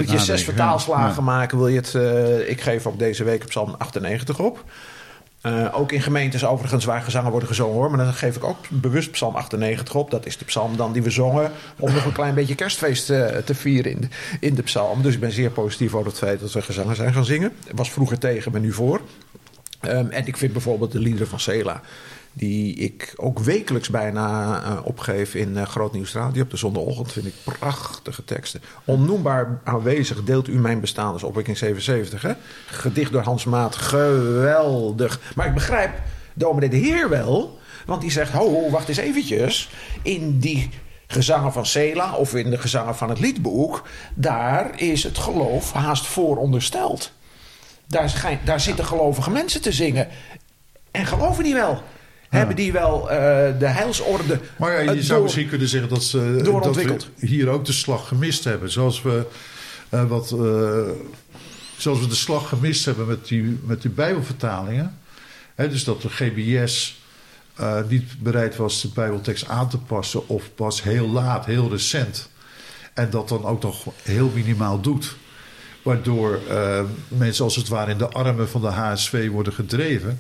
[0.08, 1.20] je Moet zes vertaalslagen Ja.
[1.30, 1.58] maken?
[1.58, 1.94] Wil je het?
[1.94, 4.64] eh, ik geef ook deze week Psalm 98 op.
[5.41, 7.91] Eh, ook in gemeentes overigens waar gezangen worden gezongen hoor.
[7.91, 10.11] Maar dan geef ik ook bewust Psalm 98 op.
[10.11, 11.53] Dat is de psalm dan die we zongen.
[11.78, 14.09] Om nog een klein beetje kerstfeest eh, te vieren in de,
[14.41, 15.03] in de psalm.
[15.03, 17.53] Dus ik ben zeer positief over het feit dat we gezangen zijn gaan zingen.
[17.74, 19.01] Was vroeger tegen, ben nu voor.
[19.80, 21.80] Ehm, en ik vind bijvoorbeeld de liederen van Sela.
[22.33, 27.12] Die ik ook wekelijks bijna eh, opgeef in eh Groot Nieuws Radio op de zondagochtend.
[27.12, 28.62] Vind ik prachtige teksten.
[28.85, 31.14] Onnoembaar aanwezig deelt u mijn bestaan.
[31.14, 32.22] Is opwekking 77.
[32.22, 32.33] Hè?
[32.66, 33.76] Gedicht door Hans Maat.
[33.76, 35.20] Geweldig.
[35.35, 35.91] Maar ik begrijp
[36.35, 37.59] dominee de Heer wel.
[37.87, 39.70] Want die zegt, ho, wacht eens eventjes.
[40.03, 40.70] In die
[41.07, 43.83] gezangen van Sela of in de gezangen van het liedboek...
[44.14, 47.12] daar is het geloof haast voorondersteld.
[47.87, 50.09] Daar, schijn- daar zitten gelovige mensen te zingen.
[50.91, 51.83] En geloven die wel?
[52.31, 56.03] Hebben die wel eh, de heilsorde Maar ja, je eh, zou misschien kunnen zeggen dat,
[56.03, 57.09] ze, dat doorontwikkeld.
[57.16, 58.70] we hier ook de slag gemist hebben.
[58.70, 59.26] Zoals we,
[59.89, 60.81] eh, wat, eh,
[61.76, 64.99] zoals we de slag gemist hebben met die, met die Bijbelvertalingen.
[65.55, 67.01] Hè, dus dat de GBS
[67.61, 72.31] eh, niet bereid was de Bijbeltekst aan te passen, of pas heel laat, heel recent.
[72.95, 75.16] En dat dan ook nog heel minimaal doet.
[75.83, 80.18] Waardoor eh, mensen als het ware in de armen van de HSV worden gedreven.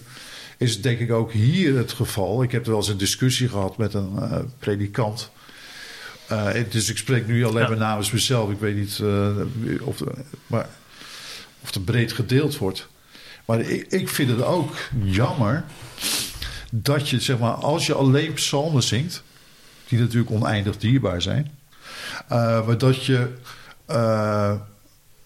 [0.60, 2.42] Is denk ik ook hier het geval.
[2.42, 5.30] Ik heb er wel eens een discussie gehad met een eh, predikant.
[6.26, 7.68] Eh, dus ik spreek nu alleen Ja.
[7.68, 8.50] maar namens mezelf.
[8.50, 10.00] Ik weet niet eh, of,
[10.46, 10.68] maar,
[11.60, 12.88] of het breed gedeeld wordt.
[13.44, 15.64] Maar ik, ik vind het ook jammer
[16.70, 19.22] dat je, zeg maar, als je alleen psalmen zingt,
[19.88, 21.58] die natuurlijk oneindig dierbaar zijn,
[22.28, 23.28] maar dat je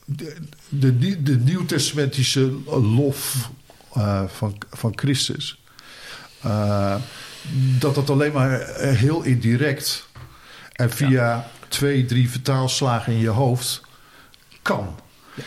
[0.04, 0.36] de,
[0.98, 3.50] de, de nieuwtestamentische lof
[3.94, 5.62] eh, van, van Christus,
[6.40, 6.96] eh,
[7.78, 10.08] dat dat alleen maar eh, heel indirect
[10.72, 13.82] en via twee, drie vertaalslagen in je hoofd
[14.62, 14.94] kan.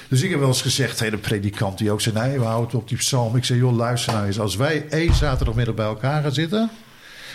[0.07, 2.65] Dus ik heb wel eens gezegd tegen de predikant die ook zei: nee, we houden
[2.65, 3.35] het op die psalm.
[3.35, 4.39] Ik zei: joh, luister nou eens.
[4.39, 6.69] Als wij één zaterdagmiddag bij elkaar gaan zitten.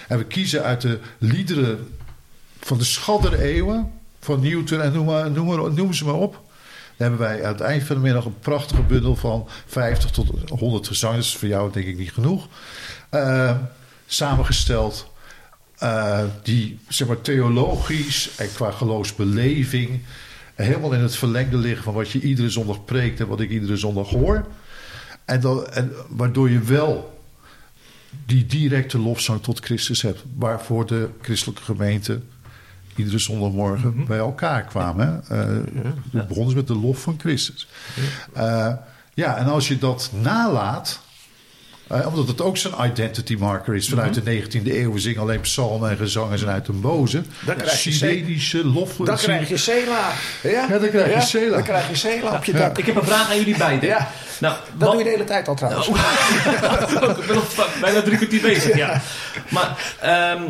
[0.09, 1.95] en we kiezen uit de liederen
[2.61, 3.93] van de schaddereeuwen.
[4.21, 6.52] van Newton en noem, maar, noem, maar, noem ze maar op.
[6.97, 10.31] Dan hebben wij aan het eind van de middag een prachtige bundel van 50 tot
[10.49, 11.25] 100 gezangen.
[11.25, 12.49] Voor jou denk ik niet genoeg.
[13.11, 13.57] Eh,
[14.07, 15.11] samengesteld.
[15.79, 20.01] eh, die zeg maar theologisch en qua geloofsbeleving
[20.55, 23.77] helemaal in het verlengde liggen van wat je iedere zondag preekt en wat ik iedere
[23.77, 24.47] zondag hoor.
[25.25, 27.21] En, dan, en waardoor je wel
[28.27, 30.25] die directe lofzang tot Christus hebt.
[30.35, 32.21] Waarvoor de christelijke gemeente
[32.97, 35.23] iedere zondagmorgen bij elkaar kwamen.
[35.29, 35.41] hè.
[35.41, 35.47] Eh,
[36.13, 37.69] Het begon dus met de lof van Christus.
[38.33, 38.73] Eh,
[39.15, 41.01] ja, en als je dat nalaat.
[41.89, 44.93] eh, omdat het ook zo'n identity marker is vanuit de 19e eeuw.
[44.93, 47.23] We zingen alleen psalmen en gezangen zijn uit de boze.
[47.45, 48.97] Dan krijg je Sirenische lof.
[48.97, 50.11] Dan krijg je Sela.
[50.43, 51.55] Ja, Ja, dan krijg je Sela.
[51.55, 52.79] Dan krijg je Sela op je dak.
[52.79, 53.89] Ik heb een vraag aan jullie beiden.
[53.89, 54.09] Ja.
[54.41, 55.89] Nou, Dat wat- doe je de hele tijd al trouwens.
[57.19, 59.01] ik ben nog bijna drie kwartier bezig, ja.
[59.49, 60.43] Maar ehm,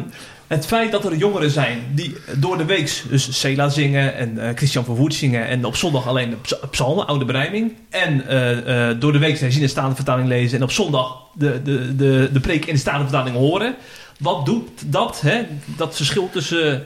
[0.53, 4.57] het feit dat er jongeren zijn die door de week dus Sela zingen en eh,
[4.57, 7.73] Christian van Woert zingen en op zondag alleen de ps- psalmen, oude berijming.
[7.91, 11.63] En eh, eh, door de week zijn zien de Statenvertaling lezen en op zondag de,
[11.63, 13.75] de, de, de preek in de Statenvertaling horen.
[14.19, 16.85] Wat doet dat, hè, dat verschil tussen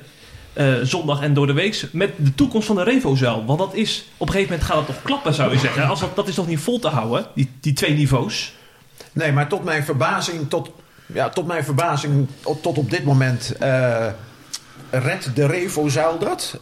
[0.82, 3.44] zondag en door de week met de toekomst van de Revozuil?
[3.44, 5.86] Want dat is, op een gegeven moment gaat het toch klappen zou je zeggen.
[5.86, 8.52] Als dat, dat is toch niet vol te houden, die, die twee niveaus?
[9.12, 10.70] Nee, maar tot mijn verbazing, tot,
[11.06, 12.28] ja, tot mijn verbazing,
[12.62, 14.06] tot, op dit moment eh
[14.90, 16.60] redt de Revo-zuil dat.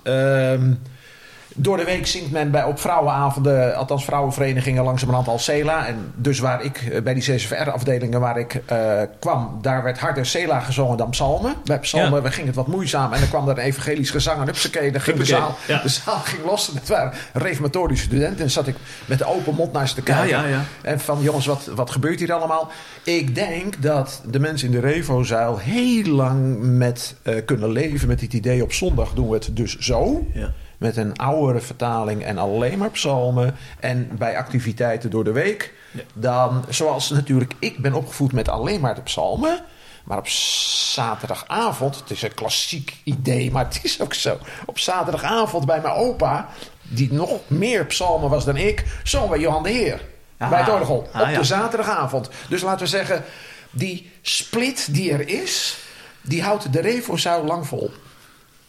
[1.57, 5.87] Door de week zingt men bij, op vrouwenavonden, althans vrouwenverenigingen, langzamerhand al Sela.
[5.87, 10.27] En dus waar ik, eh, bij die CCVR-afdelingen waar ik eh, kwam, daar werd harder
[10.27, 11.55] Sela gezongen dan psalmen.
[11.65, 12.31] Bij psalmen Ja.
[12.31, 15.25] ging het wat moeizaam en dan kwam er een evangelisch gezang en dan ging de
[15.25, 15.83] zaal, ja.
[15.83, 16.71] de zaal ging los.
[16.71, 18.77] En het waren reformatorische studenten en zat ik
[19.07, 20.49] met de open mond naar ze te kijken.
[20.49, 20.65] Ja.
[20.83, 22.71] En van jongens, wat, wat gebeurt hier allemaal?
[23.03, 28.21] Ik denk dat de mensen in de Revo-zuil heel lang met eh, kunnen leven met
[28.21, 30.27] het idee op zondag doen we het dus zo.
[30.33, 30.53] Ja.
[30.85, 33.57] Met een oudere vertaling en alleen maar psalmen.
[33.81, 35.75] En bij activiteiten door de week.
[35.91, 36.03] Ja.
[36.15, 39.65] Dan, zoals natuurlijk ik ben opgevoed met alleen maar de psalmen.
[40.05, 44.39] Maar op zaterdagavond, het is een klassiek idee, maar het is ook zo.
[44.67, 46.49] Op zaterdagavond bij mijn opa,
[46.83, 50.01] die nog meer psalmen was dan ik, zongen we Johan de Heer.
[50.39, 50.51] Ah.
[50.51, 51.09] bij het orgel.
[51.13, 51.39] Ah, op ja.
[51.39, 52.31] de zaterdagavond.
[52.49, 53.25] Dus laten we zeggen,
[53.71, 55.79] die split die er is,
[56.21, 57.93] die houdt de Revo lang vol.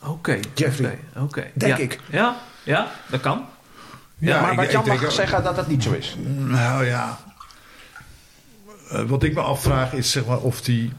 [0.08, 0.40] Oké.
[0.54, 1.00] Jeffrey.
[1.16, 1.52] Oké.
[1.54, 1.84] Denk Ja.
[1.84, 2.00] ik.
[2.10, 3.46] Ja, ja, dat kan.
[4.18, 6.16] Ja, maar ik- wat Jan mag zeggen dat dat niet zo is.
[6.38, 7.20] Nou ja.
[8.90, 10.94] Eh, wat ik me afvraag is zeg maar of die.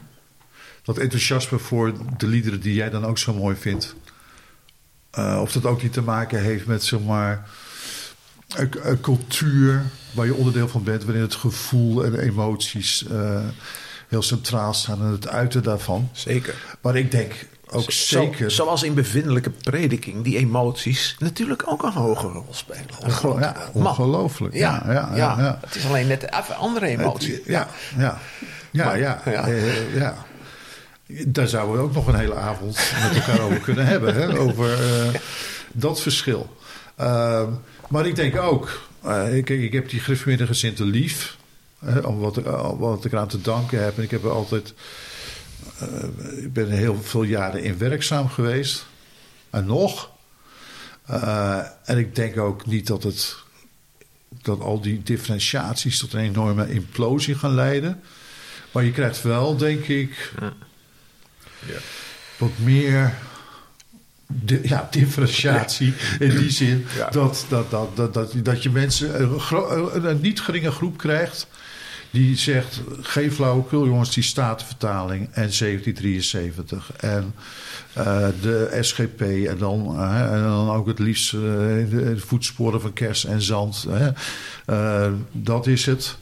[0.83, 3.95] dat enthousiasme voor de liederen die jij dan ook zo mooi vindt.
[5.11, 7.49] eh, of dat ook niet te maken heeft met zeg maar.
[8.55, 9.83] Een, een cultuur
[10.13, 13.39] waar je onderdeel van bent, waarin het gevoel en emoties eh,
[14.07, 16.09] heel centraal staan en het uiten daarvan.
[16.11, 16.55] Zeker.
[16.81, 17.33] Maar ik denk
[17.71, 18.51] ook Zo- zeker.
[18.51, 22.83] zoals in bevindelijke prediking, die emoties natuurlijk ook een hoge rol spelen.
[22.89, 24.53] Een Onge- grote ja, ongelooflijk.
[24.53, 25.59] Ja, Ja, ja, ja, ja.
[25.65, 27.33] Het is alleen net een andere emotie.
[27.33, 28.19] Het- ja, ja.
[28.71, 29.21] Ja, Maar- ja.
[29.25, 29.47] ja.
[29.47, 30.15] eh, ja.
[31.27, 34.15] Daar zouden we ook nog een hele avond met elkaar over kunnen hebben.
[34.15, 34.39] Hè?
[34.39, 35.19] Over eh,
[35.71, 36.55] dat verschil.
[36.95, 37.49] Ehm,
[37.89, 38.81] maar ik denk ook...
[39.03, 41.37] eh, ik, ik heb die gereformeerde gezinten lief.
[41.85, 43.97] Hè, om wat, eh, wat ik eraan te danken heb.
[43.97, 44.73] En ik heb er altijd...
[45.79, 48.85] eh, ik ben heel veel jaren in werkzaam geweest.
[49.49, 50.11] En nog.
[51.05, 53.35] Eh, en ik denk ook niet dat het
[54.41, 58.01] dat al die differentiaties tot een enorme implosie gaan leiden.
[58.71, 60.31] Maar je krijgt wel, denk ik,
[62.37, 63.13] wat meer
[64.27, 65.93] di- ja, differentiatie.
[66.19, 67.09] In die zin Ja.
[67.09, 70.97] dat, dat, dat, dat, dat, dat je mensen, een, gro- een, een niet geringe groep
[70.97, 71.47] krijgt.
[72.11, 77.33] Die zegt, geen flauwekul jongens, die statenvertaling en 1773 en
[77.93, 82.93] eh, de SGP en dan, eh, en dan ook het liefst in de, voetsporen van
[82.93, 83.85] kers en zand.
[83.89, 84.11] hè.
[85.31, 86.17] Dat is het.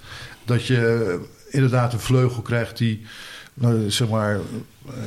[0.46, 1.20] Dat je
[1.50, 3.06] inderdaad een vleugel krijgt die,
[3.54, 4.40] nou, zeg maar,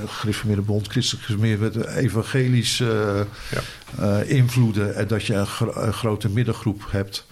[0.07, 4.95] gereformeerde bond, christelijk gereformeerde, evangelisch eh, eh, invloeden.
[4.95, 7.27] En dat je een, gro- een grote middengroep hebt.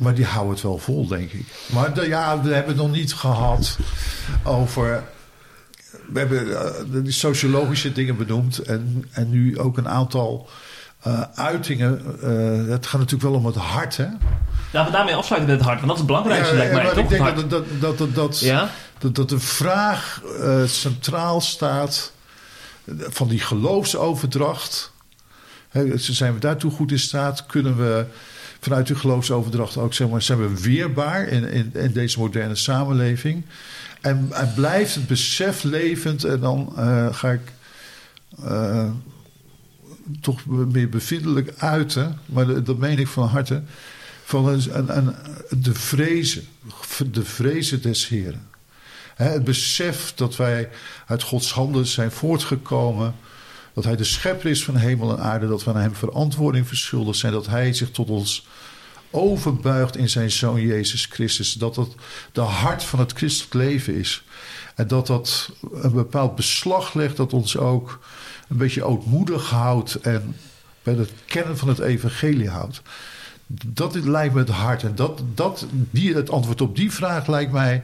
[0.00, 1.44] Maar die houden het wel vol, denk ik.
[1.72, 3.78] Maar de, ja, we hebben het nog niet gehad
[4.44, 5.02] over.
[6.12, 6.46] We hebben
[7.04, 8.58] de sociologische dingen benoemd.
[8.58, 10.48] En, en nu ook een aantal
[11.00, 12.00] eh, uitingen.
[12.22, 14.06] eh, het gaat natuurlijk wel om het hart, hè?
[14.72, 16.92] Laten we daarmee afsluiten met het hart, want dat is het belangrijkste, lijkt mij, maar
[16.94, 17.02] toch?
[17.02, 18.70] ik denk dat, dat, dat, dat, dat, Ja?
[18.98, 20.22] dat, dat de vraag
[20.66, 22.12] centraal staat
[22.98, 24.92] van die geloofsoverdracht.
[25.68, 27.46] Hè, zijn we daartoe goed in staat?
[27.46, 28.04] Kunnen we
[28.60, 33.44] vanuit die geloofsoverdracht ook, zeg maar, zijn we weerbaar in, in, in deze moderne samenleving?
[34.00, 37.52] En, en blijft het besef levend en dan eh, ga ik
[38.44, 38.90] eh,
[40.20, 43.62] toch meer bevindelijk uiten, maar dat, meen ik van harte,
[44.24, 44.60] van
[45.50, 46.46] de vrezen,
[47.10, 48.48] de vrezen des Heren.
[49.14, 50.68] Het besef dat wij
[51.06, 53.14] uit Gods handen zijn voortgekomen.
[53.74, 55.48] Dat Hij de schepper is van hemel en aarde.
[55.48, 57.32] Dat we aan Hem verantwoording verschuldigd zijn.
[57.32, 58.46] Dat Hij zich tot ons
[59.10, 61.52] overbuigt in zijn zoon Jezus Christus.
[61.52, 61.94] Dat dat
[62.32, 64.22] de hart van het christelijk leven is.
[64.74, 68.00] En dat dat een bepaald beslag legt dat ons ook
[68.48, 70.36] een beetje ootmoedig houdt en
[70.82, 72.82] bij het kennen van het evangelie houdt.
[73.66, 74.82] Dat lijkt me het hart.
[74.82, 77.82] En dat, dat, die, het antwoord op die vraag lijkt mij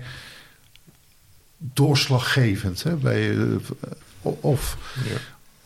[1.59, 2.82] doorslaggevend.
[2.82, 3.47] Hè, bij, eh,
[4.20, 4.76] of,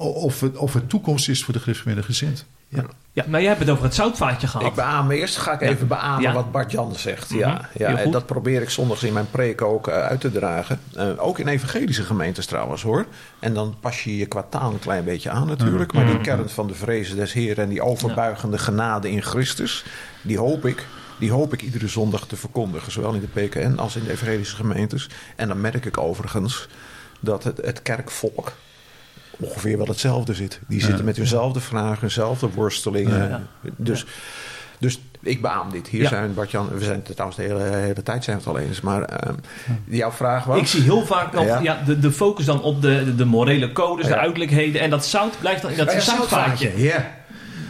[0.08, 2.46] of, het, of het toekomst is voor de gereformeerde gezind.
[2.68, 2.84] Ja.
[3.12, 4.66] Ja, maar jij hebt het over het zoutvaatje gehad.
[4.66, 5.66] Ik beaam eerst, ga ik Ja.
[5.68, 6.32] even beamen Ja.
[6.32, 7.30] wat Bart Jan zegt.
[7.30, 7.38] Mhm.
[7.38, 10.80] Ja, ja, en dat probeer ik zondags in mijn preek ook eh, uit te dragen.
[10.94, 13.06] Eh, ook in evangelische gemeentes trouwens hoor.
[13.38, 15.92] En dan pas je je qua taal een klein beetje aan natuurlijk.
[15.92, 19.84] Maar die kern van de vrezen des Heeren en die overbuigende genade in Christus...
[20.22, 20.86] die hoop ik,
[21.18, 22.92] die hoop ik iedere zondag te verkondigen.
[22.92, 25.08] Zowel in de PKN als in de evangelische gemeentes.
[25.36, 26.68] En dan merk ik overigens
[27.20, 28.52] dat het, het kerkvolk
[29.40, 30.60] ongeveer wel hetzelfde zit.
[30.68, 33.48] Die zitten met hunzelfde vragen, hunzelfde worstelingen.
[33.76, 34.06] Dus,
[34.78, 35.88] dus ik beaam dit.
[35.88, 36.08] Hier Ja.
[36.08, 38.80] zijn Bart-Jan, we zijn het trouwens de hele, hele tijd zijn we het al eens.
[38.80, 39.34] Maar ehm,
[39.84, 40.58] jouw vraag was?
[40.58, 41.60] Ik zie heel vaak nog Ja.
[41.60, 41.82] ja.
[41.86, 44.80] de, de focus dan op de, de, de morele codes, de uiterlijkheden.
[44.80, 46.82] En dat zout blijft dan in dat Oh ja, zoutvaatje.
[46.82, 47.18] Ja.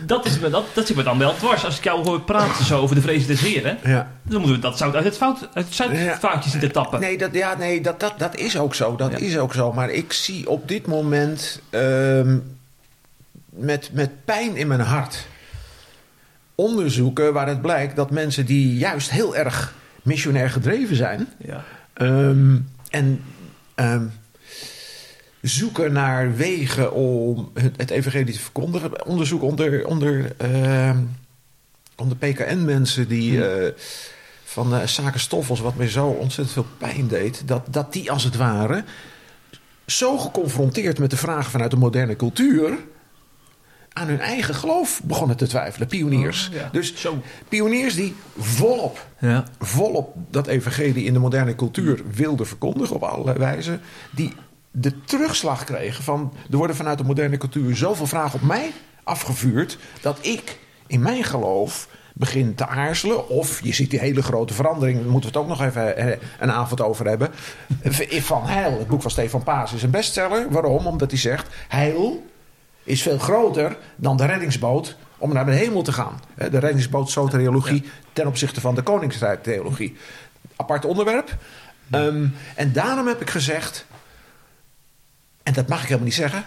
[0.07, 1.65] Dat, is me, dat, dat zit me dan wel dwars.
[1.65, 3.79] Als ik jou hoor praten zo over de vrezen des heren.
[3.85, 4.11] ja.
[4.23, 7.01] Dan moeten we dat zout uit het, fout, uit het zoutvaatje zitten tappen.
[7.01, 8.97] Nee, dat, ja, nee dat, dat, dat is ook zo.
[8.97, 9.17] Dat Ja.
[9.17, 9.73] is ook zo.
[9.73, 12.39] Maar ik zie op dit moment ehm,
[13.51, 15.27] met, met pijn in mijn hart
[16.55, 21.29] onderzoeken waar het blijkt dat mensen die juist heel erg missionair gedreven zijn.
[21.39, 21.65] Ja.
[21.93, 22.57] Ehm,
[22.91, 23.23] en
[23.75, 24.05] ehm,
[25.41, 29.07] zoeken naar wegen om het, het evangelie te verkondigen.
[29.07, 30.99] Onderzoek onder, onder, ehm,
[31.97, 33.73] onder PKN-mensen die eh,
[34.45, 38.25] van eh zaken stoffels, wat mij zo ontzettend veel pijn deed, dat, dat die als
[38.25, 38.85] het ware
[39.87, 42.79] zo geconfronteerd met de vragen vanuit de moderne cultuur
[43.93, 45.89] aan hun eigen geloof begonnen te twijfelen.
[45.89, 46.49] Pioniers.
[46.49, 46.69] Oh, ja.
[46.73, 47.23] Dus Zo.
[47.49, 49.45] pioniers die volop Ja.
[49.59, 53.81] volop dat evangelie in de moderne cultuur wilden verkondigen op allerlei wijzen,
[54.11, 54.33] die
[54.71, 58.73] de terugslag kregen van er worden vanuit de moderne cultuur zoveel vragen op mij
[59.05, 63.29] afgevuurd dat ik in mijn geloof begin te aarzelen.
[63.29, 66.53] Of je ziet die hele grote verandering, daar moeten we het ook nog even een
[66.53, 67.31] avond over hebben.
[68.23, 70.47] Van Heil, het boek van Stefan Paas is een bestseller.
[70.51, 70.87] Waarom?
[70.87, 72.27] Omdat hij zegt: Heil
[72.83, 76.21] is veel groter dan de reddingsboot om naar de hemel te gaan.
[76.35, 79.97] De reddingsboot soteriologie ten opzichte van de koningsrijdtheologie.
[80.57, 81.37] Apart onderwerp.
[81.91, 83.87] Ehm, en daarom heb ik gezegd,
[85.43, 86.45] en dat mag ik helemaal niet zeggen,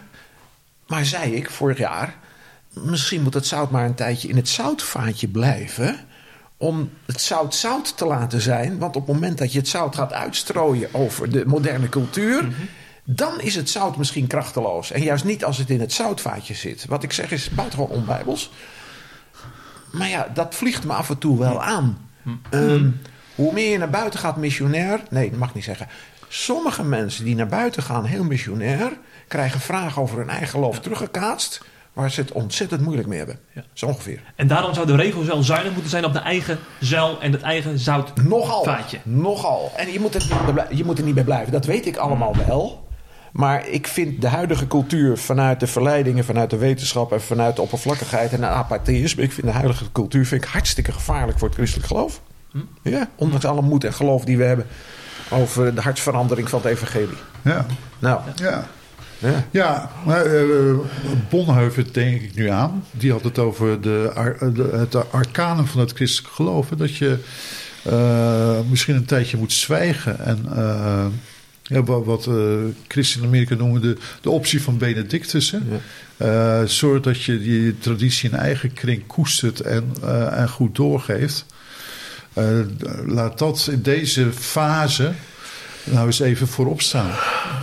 [0.88, 2.16] maar zei ik vorig jaar,
[2.74, 6.00] misschien moet het zout maar een tijdje in het zoutvaatje blijven.
[6.58, 8.78] Om het zout zout te laten zijn.
[8.78, 12.48] Want op het moment dat je het zout gaat uitstrooien over de moderne cultuur.
[13.04, 14.92] dan is het zout misschien krachteloos.
[14.92, 16.86] En juist niet als het in het zoutvaatje zit.
[16.86, 18.52] Wat ik zeg is buitengewoon onbijbels.
[19.92, 22.10] Maar ja, dat vliegt me af en toe wel aan.
[22.50, 22.90] Ehm,
[23.36, 25.02] hoe meer je naar buiten gaat missionair.
[25.10, 25.88] Nee, dat mag ik niet zeggen.
[26.36, 28.92] Sommige mensen die naar buiten gaan heel missionair.
[29.28, 31.64] krijgen vragen over hun eigen geloof teruggekaatst.
[31.94, 33.40] waar ze het ontzettend moeilijk mee hebben.
[33.54, 33.64] Ja.
[33.74, 34.22] Zo ongeveer.
[34.36, 37.80] En daarom zou de regel zuinig moeten zijn op de eigen zuil en het eigen
[37.80, 39.00] zoutvaatje.
[39.04, 39.04] Nogal.
[39.04, 39.72] Nogal.
[39.76, 40.28] En je moet, het
[40.70, 41.52] je moet er niet bij blijven.
[41.52, 42.88] Dat weet ik allemaal wel.
[43.32, 47.62] Maar ik vind de huidige cultuur vanuit de verleidingen, vanuit de wetenschap en vanuit de
[47.62, 49.24] oppervlakkigheid en de apatheïsme.
[49.24, 52.22] Ik vind de huidige cultuur vind ik hartstikke gevaarlijk voor het christelijk geloof.
[52.82, 54.68] Ja, ondanks alle moed en geloof die we hebben
[55.30, 57.18] over de hartsverandering van het evangelie.
[57.42, 57.66] Ja,
[58.00, 58.68] Nou, ja.
[59.18, 59.46] ja.
[59.52, 60.76] Ja, maar eh,
[61.30, 62.84] Bonhoeffer denk ik nu aan.
[62.92, 64.12] Die had het over de,
[64.72, 66.70] het arcanum van het christelijk geloof.
[66.70, 67.18] hè, Dat je
[67.84, 70.20] eh, misschien een tijdje moet zwijgen.
[70.20, 71.06] En eh,
[71.64, 72.30] ja, wat, wat
[72.88, 75.52] christen in Amerika noemen de, de optie van Benedictus.
[75.52, 75.60] Hè?
[76.18, 79.94] Eh, zorg dat je die traditie in eigen kring koestert en,
[80.32, 81.46] en goed doorgeeft.
[82.34, 82.46] Eh,
[83.06, 85.14] laat dat in deze fase
[85.86, 87.12] nou eens even voorop staan.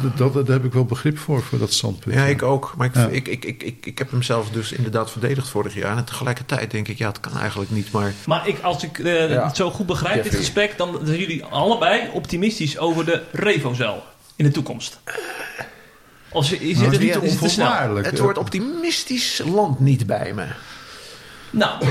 [0.02, 2.14] Dat, dat, daar heb ik wel begrip voor, voor dat standpunt.
[2.14, 2.74] Ja, ik ook.
[2.76, 3.06] Maar ik, Ja.
[3.08, 5.96] ik, ik, ik, ik, ik heb hem zelf dus inderdaad verdedigd vorig jaar.
[5.96, 7.90] En tegelijkertijd denk ik, ja, het kan eigenlijk niet.
[7.92, 9.46] Maar Maar ik, als ik eh, Ja.
[9.46, 14.02] het zo goed begrijp, dit gesprek, dan zijn jullie allebei optimistisch over de Revozel
[14.36, 14.98] in de toekomst.
[16.32, 18.06] Als, is Maar het het is niet het onvoorwaardelijk.
[18.06, 20.46] het woord optimistisch landt niet bij me.
[21.51, 21.72] Nou,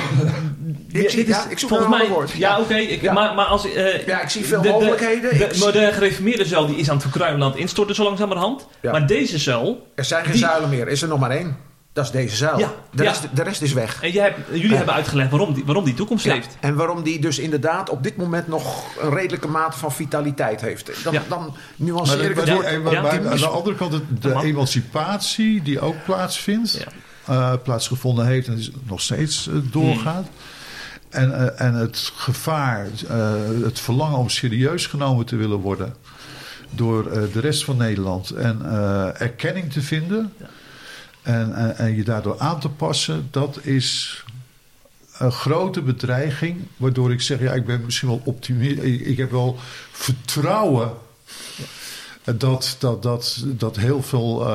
[0.91, 2.07] Ik zie- dit ja, ik zoek volgens mij.
[2.07, 2.31] woord.
[2.31, 2.59] Ja, Ja.
[2.59, 2.73] oké.
[3.13, 3.73] maar, maar als.
[3.73, 5.37] eh, Ja, ik zie veel de- de- mogelijkheden.
[5.37, 7.03] De, Ik zie- moderne gereformeerde zuil die is aan het
[7.51, 8.67] het instorten zo langzamerhand.
[8.81, 8.91] Ja.
[8.91, 9.87] Maar deze zuil.
[9.95, 10.87] Er zijn geen Die- zuilen meer.
[10.87, 11.57] Is er nog maar één.
[11.93, 12.59] Dat is deze zuil.
[12.59, 13.09] Ja, De, ja.
[13.09, 14.01] rest, de rest is weg.
[14.03, 14.75] En jij hebt, jullie Ja.
[14.75, 16.57] hebben uitgelegd waarom die, waarom die toekomst Ja, heeft.
[16.59, 21.03] En waarom die dus inderdaad op dit moment nog een redelijke mate van vitaliteit heeft.
[21.03, 21.21] Dan, Ja.
[21.27, 22.83] dan Maar, nuanceer ik maar- het woord.
[22.83, 24.43] maar- maar aan de andere kant, de mag.
[24.43, 26.85] emancipatie die ook plaatsvindt,
[27.29, 30.27] Eh, plaatsgevonden heeft en is- nog steeds eh, doorgaat.
[31.09, 32.87] En, eh, en het gevaar,
[33.63, 35.95] het verlangen om serieus genomen te willen worden
[36.69, 37.03] door
[37.33, 38.65] de rest van Nederland en
[39.17, 40.33] erkenning te vinden
[41.21, 44.23] en, en, en je daardoor aan te passen, dat is
[45.17, 46.57] een grote bedreiging.
[46.77, 48.83] Waardoor ik zeg, ja, ik ben misschien wel optimistisch.
[48.83, 49.57] Ik, ik heb wel
[49.91, 50.91] vertrouwen
[52.23, 54.47] dat, dat, dat, dat heel veel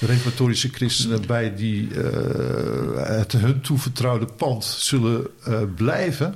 [0.00, 6.34] reformatorische christenen bij die, eh, het hun toevertrouwde pand zullen eh, blijven.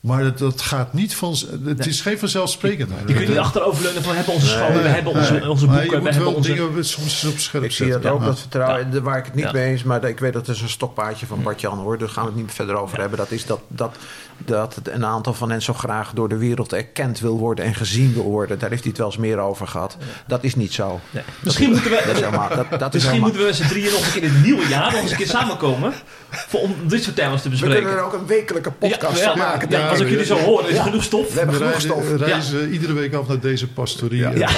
[0.00, 1.36] Maar dat, dat gaat niet van.
[1.64, 3.08] Het is geen vanzelfsprekendheid.
[3.08, 5.90] Je kunt niet achteroverleunen van we hebben onze scholen, we hebben onze, onze Maar boeken,
[5.90, 6.54] je we moet hebben wel onze...
[6.54, 8.26] dingen soms op scherp Ik zie dat ook, Ja.
[8.26, 8.92] dat vertrouwen.
[8.92, 9.00] Ja.
[9.00, 9.52] Waar ik het niet Ja.
[9.52, 11.98] mee eens, maar ik weet dat het een stokpaardje van Bart-Jan hoor.
[11.98, 13.18] Daar gaan we het niet verder over hebben.
[13.18, 13.96] Dat is dat, dat,
[14.44, 18.14] dat een aantal van hen zo graag door de wereld erkend wil worden en gezien
[18.14, 18.58] wil worden.
[18.58, 19.96] Daar heeft hij het wel eens meer over gehad.
[20.26, 21.00] Dat is niet zo.
[21.10, 21.22] Nee.
[21.40, 23.90] Misschien moeten Dat is we, helemaal, dat, dat is misschien moeten we met z'n drieën
[23.92, 25.92] nog een keer in het nieuwe jaar nog eens een keer samenkomen
[26.30, 27.98] voor, om dit soort thema's te we kunnen bespreken.
[28.00, 29.68] er ook een wekelijke podcast van ja, maken.
[29.90, 30.08] Als ik.
[30.08, 30.82] jullie zo hoor, is Ja.
[30.82, 31.32] genoeg stof.
[31.32, 32.26] We hebben We genoeg reizen, stof.
[32.28, 34.18] reizen iedere week af naar deze pastorie.
[34.20, 34.30] Ja.
[34.34, 34.48] Ja.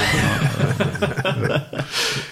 [1.51, 1.61] eh,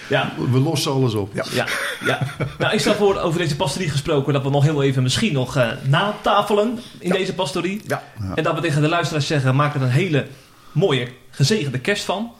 [0.07, 1.33] Ja, we lossen alles op.
[1.33, 1.45] Ja.
[1.51, 1.65] ja,
[2.05, 2.19] ja.
[2.59, 5.55] Nou, ik stel voor over deze pastorie gesproken dat we nog heel even misschien nog
[5.55, 7.81] eh natafelen in deze pastorie.
[7.87, 8.03] Ja.
[8.35, 10.25] En dat we tegen de luisteraars zeggen, maak er een hele
[10.71, 12.31] mooie, gezegende kerst van.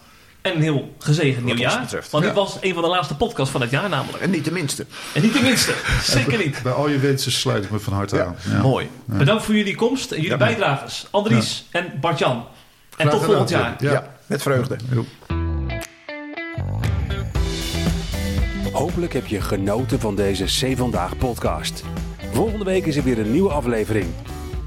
[0.41, 1.81] En een heel gezegend nieuwjaar.
[1.81, 2.11] betreft.
[2.11, 2.39] Want dit Ja.
[2.39, 4.23] was een van de laatste podcasts van het jaar namelijk.
[4.23, 4.85] En niet de minste.
[5.13, 5.73] En niet de minste.
[6.03, 6.59] Zeker niet.
[6.63, 8.23] Bij al je wensen sluit ik me van harte Ja.
[8.25, 8.35] aan.
[8.51, 8.61] Ja.
[8.61, 8.89] Mooi.
[9.05, 10.37] Bedankt voor jullie komst en jullie Ja.
[10.37, 11.07] bijdragers.
[11.11, 12.35] Andries en Bart-Jan.
[12.35, 12.45] En
[12.95, 13.75] Graag tot gedaan, volgend jaar.
[13.79, 14.15] Ja.
[14.25, 14.75] met vreugde.
[14.91, 15.05] Jo.
[18.71, 21.83] Hopelijk heb je genoten van deze C Vandaag podcast.
[22.31, 24.05] Volgende week is er weer een nieuwe aflevering.